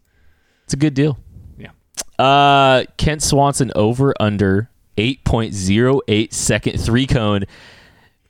[0.64, 1.20] It's a good deal.
[2.20, 7.44] Uh, Kent Swanson over under 8.08 second three cone.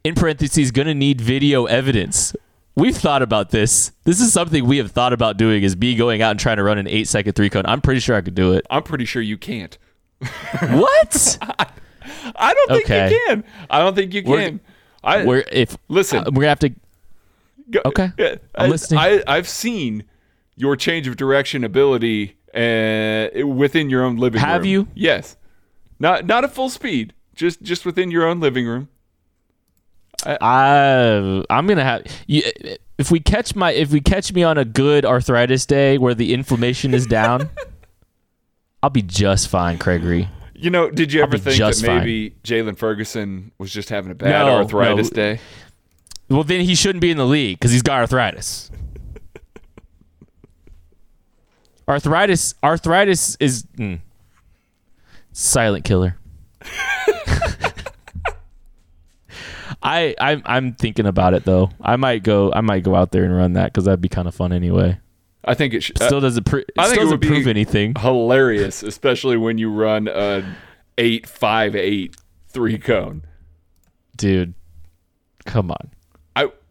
[0.03, 2.35] In parentheses, gonna need video evidence.
[2.75, 3.91] We've thought about this.
[4.03, 6.63] This is something we have thought about doing is me going out and trying to
[6.63, 7.65] run an eight second three cone.
[7.65, 8.65] I'm pretty sure I could do it.
[8.69, 9.77] I'm pretty sure you can't.
[10.61, 11.37] What?
[12.35, 13.09] I don't think Okay.
[13.11, 13.43] you can.
[13.69, 14.31] I don't think you can.
[14.31, 14.59] We're-.
[15.03, 16.19] I we're if Listen.
[16.19, 16.69] uh, we're gonna have to
[17.69, 18.11] go- okay.
[18.19, 18.99] I'm I, listening.
[18.99, 20.03] I, I've seen
[20.55, 24.49] your change of direction ability uh, within your own living room.
[24.49, 24.87] Have you?
[24.93, 25.37] Yes.
[25.99, 27.13] Not not at full speed.
[27.35, 28.89] Just just within your own living room.
[30.25, 32.43] I I'm gonna have you,
[32.97, 36.33] if we catch my if we catch me on a good arthritis day where the
[36.33, 37.49] inflammation is down,
[38.83, 40.29] I'll be just fine, Gregory.
[40.55, 44.29] You know, did you ever think that maybe Jaylon Ferguson was just having a bad
[44.45, 45.15] No, arthritis no.
[45.15, 45.39] day?
[46.29, 48.71] Well, then he shouldn't be in the league because he's got arthritis.
[51.87, 53.99] Arthritis, arthritis is mm,
[55.31, 56.17] silent killer.
[59.81, 61.69] I I'm I'm thinking about it though.
[61.81, 64.27] I might go I might go out there and run that because that'd be kind
[64.27, 64.99] of fun anyway.
[65.43, 65.97] I think it should.
[65.97, 67.93] Still doesn't pr- it I think still it doesn't would prove anything.
[67.99, 70.45] hilarious, especially when you run a
[70.97, 72.15] eight five eight
[72.47, 73.23] three cone.
[74.15, 74.53] dude
[75.45, 75.91] come on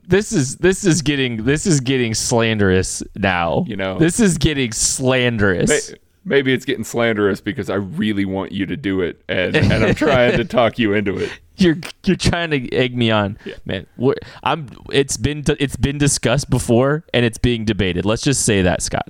[0.07, 3.65] this is this is getting this is getting slanderous now.
[3.67, 3.99] You know.
[3.99, 5.91] this is getting slanderous.
[5.91, 9.85] May- maybe it's getting slanderous because I really want you to do it, and, and
[9.85, 11.31] I'm trying to talk you into it.
[11.57, 13.39] you're you're trying to egg me on.
[13.65, 18.05] Man we're, i'm it's been it's been discussed before and it's being debated.
[18.05, 19.09] Let's just say that scott.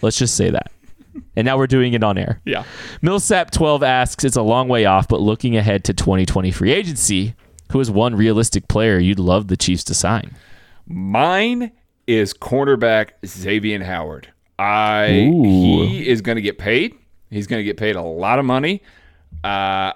[0.00, 0.72] Let's just say that.
[1.36, 2.40] And now we're doing it on air.
[2.44, 2.64] Yeah.
[3.02, 7.34] millsap 12 asks it's a long way off but looking ahead to 2020 free agency
[7.72, 10.34] who is one realistic player you'd love the chiefs to sign
[10.86, 11.72] Mine
[12.06, 14.32] is cornerback Xavier Howard.
[14.58, 15.86] I Ooh.
[15.86, 16.94] he is going to get paid.
[17.30, 18.82] He's going to get paid a lot of money.
[19.42, 19.92] Uh,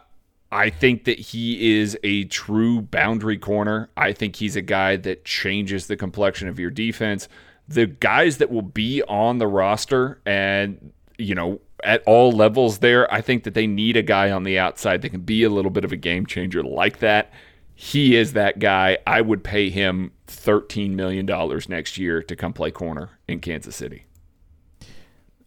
[0.51, 3.91] I think that he is a true boundary corner.
[3.97, 7.29] I think he's a guy that changes the complexion of your defense.
[7.69, 13.13] The guys that will be on the roster and, you know, at all levels there,
[13.13, 15.71] I think that they need a guy on the outside that can be a little
[15.71, 17.33] bit of a game changer like that.
[17.79, 18.97] He is that guy.
[19.07, 21.27] I would pay him $13 million
[21.69, 24.07] next year to come play corner in Kansas City.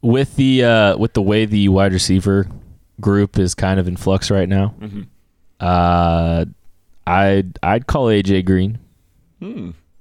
[0.01, 2.47] With the uh, with the way the wide receiver
[3.01, 4.73] group is kind of in flux right now,
[5.59, 6.45] uh,
[7.05, 8.77] I'd I'd call AJ Green.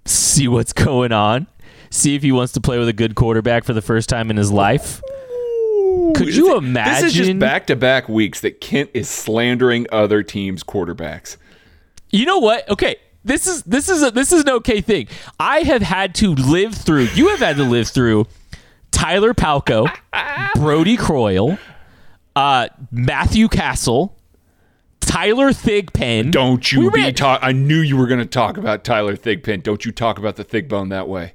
[0.04, 1.48] See what's going on.
[1.90, 4.36] See if he wants to play with a good quarterback for the first time in
[4.36, 5.00] his life.
[6.14, 7.04] Could you imagine?
[7.06, 11.38] This is just back to back weeks that Kent is slandering other teams' quarterbacks.
[12.10, 12.68] You know what?
[12.70, 15.08] Okay, this is this is a, this is an okay thing.
[15.38, 17.08] I have had to live through.
[17.14, 18.26] You have had to live through
[18.90, 19.88] Tyler Palko,
[20.54, 21.58] Brodie Croyle,
[22.34, 24.16] uh, Matthew Cassel,
[25.00, 26.30] Tyler Thigpen.
[26.30, 27.40] Don't you We be talk.
[27.42, 29.62] I knew you were going to talk about Tyler Thigpen.
[29.62, 31.34] Don't you talk about the Thigbone that way.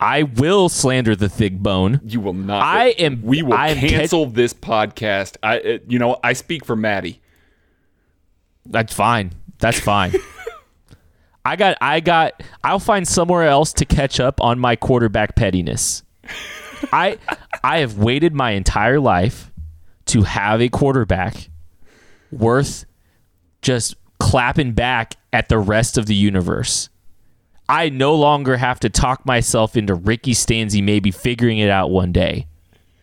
[0.00, 2.00] I will slander the Thig Bone.
[2.04, 2.62] You will not.
[2.62, 5.36] I am- We will I am ca- cancel this podcast.
[5.42, 5.58] I.
[5.58, 6.18] Uh, you know.
[6.22, 7.20] I speak for Maddie.
[8.64, 9.32] That's fine.
[9.58, 10.12] That's fine.
[11.44, 16.02] I got I got I'll find somewhere else to catch up on my quarterback pettiness.
[16.92, 17.18] I
[17.64, 19.50] I have waited my entire life
[20.06, 21.48] to have a quarterback
[22.30, 22.84] worth
[23.62, 26.88] just clapping back at the rest of the universe.
[27.68, 32.12] I no longer have to talk myself into Ricky Stanzi maybe figuring it out one
[32.12, 32.46] day.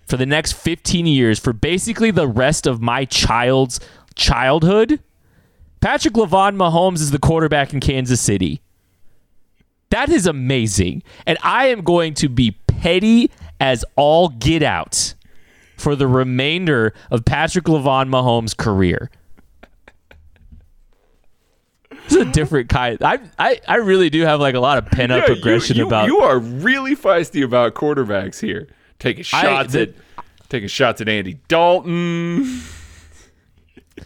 [0.07, 3.79] For the next 15 years, for basically the rest of my child's
[4.15, 4.99] childhood,
[5.85, 8.59] Patrick Lavon Mahomes is the quarterback in Kansas City.
[9.91, 11.03] That is amazing.
[11.27, 13.29] And I am going to be petty
[13.59, 15.13] as all get out
[15.77, 19.11] for the remainder of Patrick Lavon Mahomes' career.
[21.91, 22.97] This is a different kind.
[23.03, 25.85] I, I, I really do have like a lot of pent up Yeah, aggression you,
[25.85, 26.07] about.
[26.07, 28.69] You are really feisty about quarterbacks here.
[28.97, 29.89] Taking shots the- at.
[30.49, 32.63] Taking shots at Andy Dalton.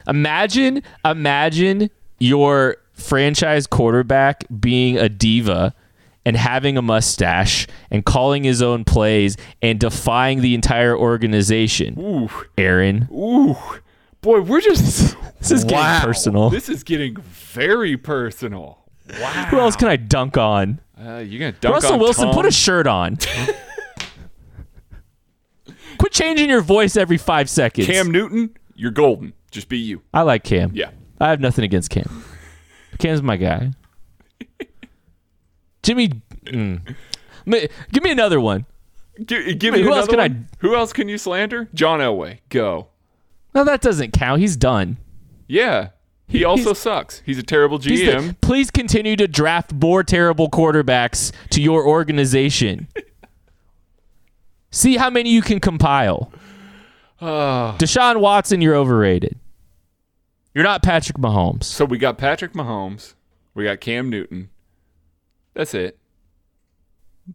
[0.07, 5.73] Imagine, imagine your franchise quarterback being a diva
[6.25, 11.97] and having a mustache and calling his own plays and defying the entire organization.
[11.99, 13.55] Ooh, Aaron, ooh,
[14.21, 15.15] boy, we're just.
[15.39, 15.69] this is Wow.
[15.71, 16.49] getting personal.
[16.49, 18.79] This is getting very personal.
[19.19, 19.47] Wow.
[19.49, 20.81] Who else can I dunk on?
[20.99, 22.35] Uh, you're gonna dunk Russell on Wilson, Tom?
[22.35, 23.17] put a shirt on.
[25.97, 27.87] Quit changing your voice every five seconds.
[27.87, 28.51] Cam Newton.
[28.75, 29.33] You're golden.
[29.49, 30.01] Just be you.
[30.13, 30.71] I like Cam.
[30.73, 30.91] Yeah.
[31.19, 32.23] I have nothing against Cam.
[32.97, 33.71] Cam's my guy.
[35.83, 36.09] Jimmy,
[36.45, 36.95] mm.
[37.91, 38.65] Give me another one.
[39.25, 40.47] G- give Wait, me who else can one.
[40.59, 41.67] Who else can you slander?
[41.73, 42.39] John Elway.
[42.49, 42.87] Go.
[43.55, 44.39] No, that doesn't count.
[44.41, 44.97] He's done.
[45.47, 45.89] Yeah.
[46.27, 47.23] He also sucks.
[47.25, 48.41] He's a terrible He's the- GM.
[48.41, 52.87] please continue to draft more terrible quarterbacks to your organization.
[54.71, 56.31] See how many you can compile.
[57.21, 57.75] Ah.
[57.79, 59.37] Deshaun Watson, you're overrated.
[60.53, 61.63] You're not Patrick Mahomes.
[61.65, 63.13] so we got Patrick Mahomes.
[63.53, 64.49] We got Cam Newton.
[65.53, 65.97] That's it.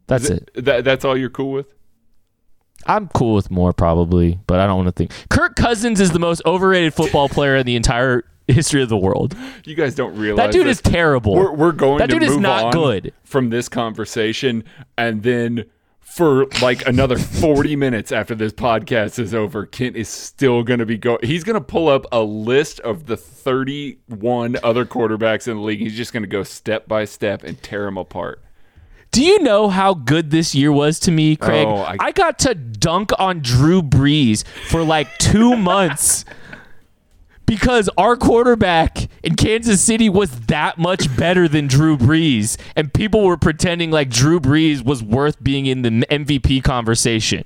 [0.07, 0.65] That's Th- it.
[0.65, 1.73] That, that's all you're cool with?
[2.87, 5.11] I'm cool with more probably, but I don't want to think.
[5.29, 9.35] Kirk Cousins is the most overrated football player in the entire history of the world.
[9.63, 11.35] You guys don't realize That dude is terrible.
[11.35, 13.13] We're, we're going That to dude is not good.
[13.23, 14.63] from this conversation,
[14.97, 15.65] and then
[16.05, 20.85] for like another 40 minutes after this podcast is over, Kent is still going to
[20.85, 21.19] be going.
[21.23, 25.79] He's going to pull up a list of the 31 other quarterbacks in the league.
[25.79, 28.41] He's just going to go step by step and tear them apart.
[29.11, 31.67] Do you know how good this year was to me, Craig?
[31.67, 36.23] Oh, I, I- got to dunk on Drew Brees for like two months
[37.45, 43.23] because our quarterback in Kansas City was that much better than Drew Brees, and people
[43.25, 47.43] were pretending like Drew Brees was worth being in the MVP conversation.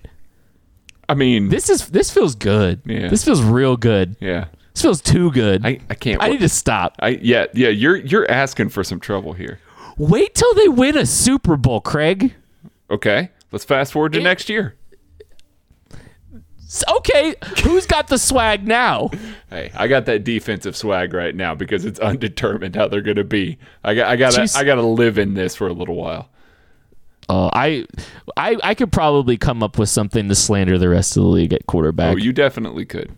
[1.07, 2.81] I mean, This is this feels good.
[2.85, 3.07] Yeah.
[3.09, 4.15] This feels real good.
[4.19, 4.45] yeah.
[4.73, 5.65] This feels too good.
[5.65, 6.21] I, I can't.
[6.23, 6.95] I need to stop.
[6.99, 7.69] I yeah yeah.
[7.69, 9.59] You're you're asking for some trouble here.
[9.97, 12.33] Wait till they win a Super Bowl, Craig.
[12.89, 14.75] Okay, let's fast forward to It- next year.
[16.87, 19.09] Okay, who's got the swag now?
[19.49, 23.23] Hey, I got that defensive swag right now because it's undetermined how they're going to
[23.23, 23.57] be.
[23.83, 24.55] I got I got Jeez.
[24.55, 26.29] I got to live in this for a little while.
[27.27, 27.85] Uh, I,
[28.37, 31.53] I, I could probably come up with something to slander the rest of the league
[31.53, 32.13] at quarterback.
[32.13, 33.15] Oh, you definitely could.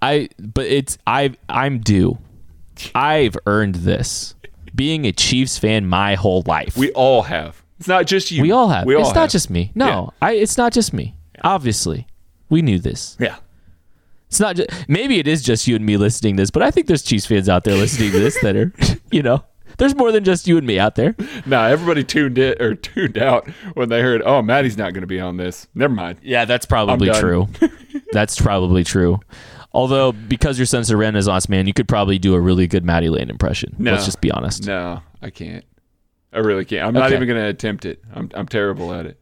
[0.00, 2.18] I, but it's I, I'm due.
[2.94, 4.34] I've earned this.
[4.74, 6.76] Being a Chiefs fan my whole life.
[6.76, 7.62] We all have.
[7.78, 8.42] It's not just you.
[8.42, 8.86] We all have.
[8.86, 9.70] We all it's not just me.
[9.74, 10.32] No, I.
[10.32, 11.14] It's not just me.
[11.44, 12.06] Obviously,
[12.52, 13.16] we knew this.
[13.18, 13.36] Yeah.
[14.28, 16.70] It's not just maybe it is just you and me listening to this, but I
[16.70, 18.72] think there's Chiefs fans out there listening to this that are,
[19.10, 19.42] you know,
[19.78, 21.16] there's more than just you and me out there.
[21.46, 25.06] Nah, everybody tuned in or tuned out when they heard, "Oh, Maddie's not going to
[25.06, 26.18] be on this." Never mind.
[26.22, 27.48] Yeah, that's probably true.
[28.12, 29.18] that's probably true.
[29.72, 33.08] Although because you're such a Renaissance man, you could probably do a really good Maddie
[33.08, 33.74] Lane impression.
[33.78, 33.92] No.
[33.92, 34.66] Let's just be honest.
[34.66, 35.64] No, I can't.
[36.34, 36.86] I really can't.
[36.86, 38.02] I'm not even going to attempt it.
[38.14, 39.18] I'm I'm terrible at it.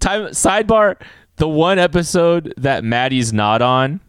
[0.00, 0.96] Time sidebar.
[1.36, 4.00] The one episode that Maddie's not on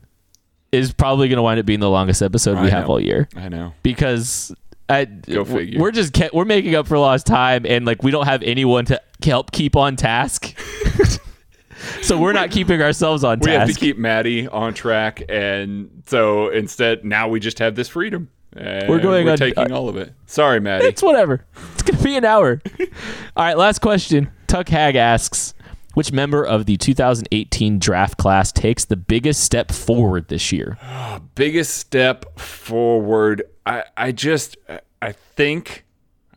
[0.72, 3.28] is probably going to wind up being the longest episode we I have all year
[3.36, 3.74] I know.
[3.84, 4.54] because
[4.90, 5.80] I, Go figure.
[5.80, 9.02] we're just we're making up for lost time and like we don't have anyone to
[9.24, 10.58] help keep on task.
[12.02, 16.50] so we're not keeping ourselves on We have to keep Maddie on track, and so
[16.50, 18.30] instead, now we just have this freedom.
[18.56, 20.14] And We're going we're on- uh, taking all of it.
[20.26, 20.86] Sorry, Maddie.
[20.86, 21.46] It's whatever.
[21.74, 22.62] It's gonna be an hour.
[22.80, 24.32] All right, last question.
[24.48, 25.54] Tuck Hag asks,
[25.98, 30.78] which member of the 2018 draft class takes the biggest step forward this year?
[31.34, 33.42] biggest step forward.
[33.66, 34.58] I I just
[35.02, 35.86] I think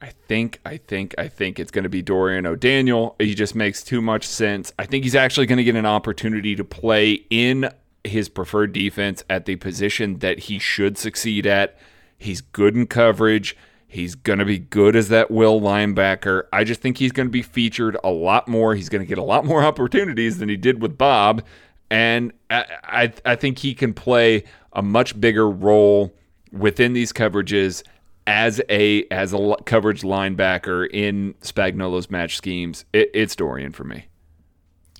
[0.00, 3.16] I think I think I think it's going to be Dorian O'Daniel.
[3.18, 4.72] He just makes too much sense.
[4.78, 7.70] I think he's actually going to get an opportunity to play in
[8.02, 11.78] his preferred defense at the position that he should succeed at.
[12.16, 13.58] He's good in coverage.
[13.90, 16.44] He's going to be good as that will linebacker.
[16.52, 18.76] I just think he's going to be featured a lot more.
[18.76, 21.42] He's going to get a lot more opportunities than he did with Bob.
[21.90, 26.14] And I, I, I think he can play a much bigger role
[26.52, 27.82] within these coverages
[28.28, 32.84] as a as a coverage linebacker in Spagnuolo's match schemes.
[32.92, 34.06] It, it's Dorian for me.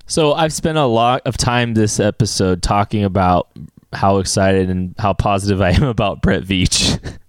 [0.06, 3.50] So I've spent a lot of time this episode talking about
[3.92, 6.98] how excited and how positive I am about Brett Veach.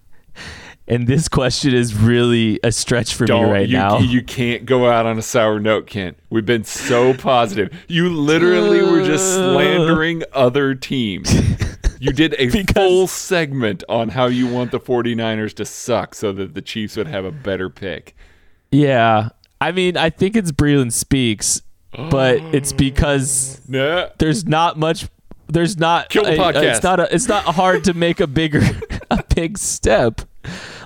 [0.88, 4.00] and this question is really a stretch for me right you, now.
[4.00, 6.18] You can't go out on a sour note, Kent.
[6.30, 7.74] We've been so positive.
[7.88, 11.34] You literally were just slandering other teams.
[12.04, 16.32] You did a Because- full segment on how you want the 49ers to suck so
[16.32, 18.16] that the Chiefs would have a better pick.
[18.72, 19.30] yeah.
[19.62, 21.62] I mean, I think it's Breeland Speaks,
[22.10, 24.08] but it's because Nah.
[24.18, 25.10] there's not much
[25.48, 26.64] there's not Kill the a- podcast.
[26.78, 28.62] it's not a, it's not hard to make a bigger
[29.12, 30.22] a big step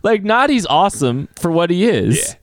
[0.03, 2.35] like Nnadi's awesome for what he is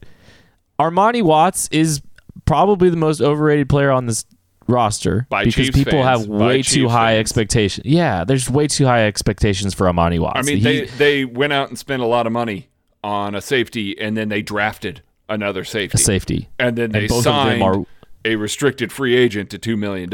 [0.79, 2.03] Armani Watts is
[2.45, 4.25] probably the most overrated player on this
[4.69, 6.21] roster By because Chiefs people fans.
[6.21, 7.21] have By way too high fans.
[7.21, 11.25] expectations yeah there's way too high expectations for Armani Watts I mean, He- they, they
[11.25, 12.69] went out and spent a lot of money
[13.05, 15.97] on a safety, and then they drafted another safety.
[15.97, 17.85] a safety And then they them signed are-
[18.25, 20.09] a restricted free agent to $2 million.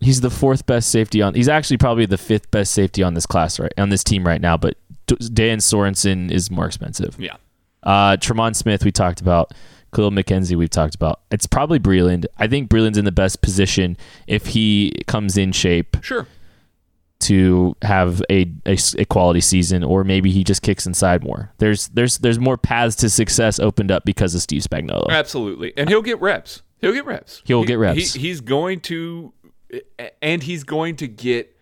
[0.00, 3.26] he's the fourth best safety on he's actually probably the fifth best safety on this
[3.26, 4.76] class right on this team right now but
[5.16, 7.36] Dan Sorensen is more expensive Yeah.
[7.82, 9.52] Uh, Tremon Smith, we talked about.
[9.92, 11.20] Kahlil McKenzie, we've talked about.
[11.30, 12.26] It's probably Breeland.
[12.36, 13.96] I think Breeland's in the best position
[14.26, 16.26] if he comes in shape Sure.
[17.20, 21.52] to have a a quality season, or maybe he just kicks inside more.
[21.58, 25.08] There's there's there's more paths to success opened up because of Steve Spagnuolo.
[25.08, 25.72] Absolutely.
[25.76, 26.62] And he'll get reps.
[26.80, 27.42] He'll get reps.
[27.46, 28.12] He'll He- get reps.
[28.12, 29.32] He, he's going to,
[30.22, 31.56] and he's going to get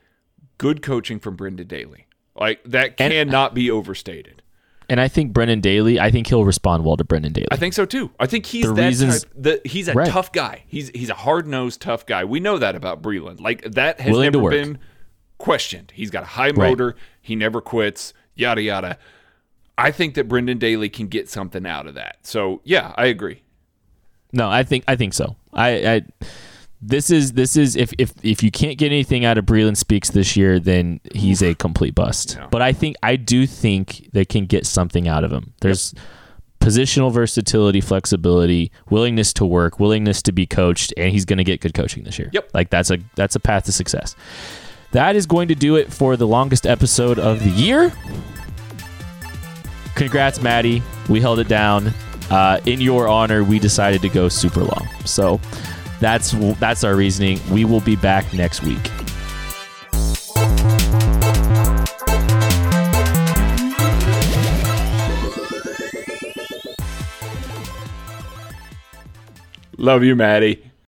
[0.59, 2.06] good coaching from Brendan Daly.
[2.39, 4.43] Like, that And- cannot be overstated.
[4.89, 5.99] And I think Brendan Daly.
[5.99, 7.49] I think he'll respond well to Brendan Daly.
[7.51, 8.13] I think so too.
[8.21, 9.33] I think he's The that reasons- type.
[9.37, 10.07] The, he's a Right.
[10.09, 10.63] tough guy.
[10.69, 12.25] He's he's a hard nosed tough guy.
[12.25, 13.41] We know that about Breeland.
[13.41, 14.79] Like that has Willing never been
[15.39, 15.93] questioned.
[15.93, 16.57] He's got a high Right.
[16.71, 16.95] motor.
[17.21, 18.15] He never quits.
[18.37, 18.97] Yada yada.
[19.77, 22.19] I think that Brendan Daly can get something out of that.
[22.23, 23.43] So yeah, I agree.
[24.33, 25.35] No, I think I think so.
[25.53, 26.03] I, I
[26.81, 30.11] this is this is if if if you can't get anything out of Breeland Speaks
[30.11, 32.37] this year, then he's a complete bust.
[32.39, 32.49] Yeah.
[32.51, 35.55] But I think I do think they can get something out of him.
[35.61, 35.95] There's
[36.61, 41.61] positional versatility, flexibility, willingness to work, willingness to be coached, and he's going to get
[41.61, 42.29] good coaching this year.
[42.33, 42.51] Yep.
[42.55, 44.15] Like that's a that's a path to success.
[44.93, 47.93] That is going to do it for the longest episode of the year.
[49.95, 50.83] Congrats, Maddie.
[51.09, 51.93] We held it down.
[52.31, 54.89] Uh, in your honor, we decided to go super long.
[55.05, 55.41] So
[56.01, 57.41] that's that's our reasoning.
[57.51, 58.91] We will be back next week.
[69.79, 70.63] Love you, Maddie.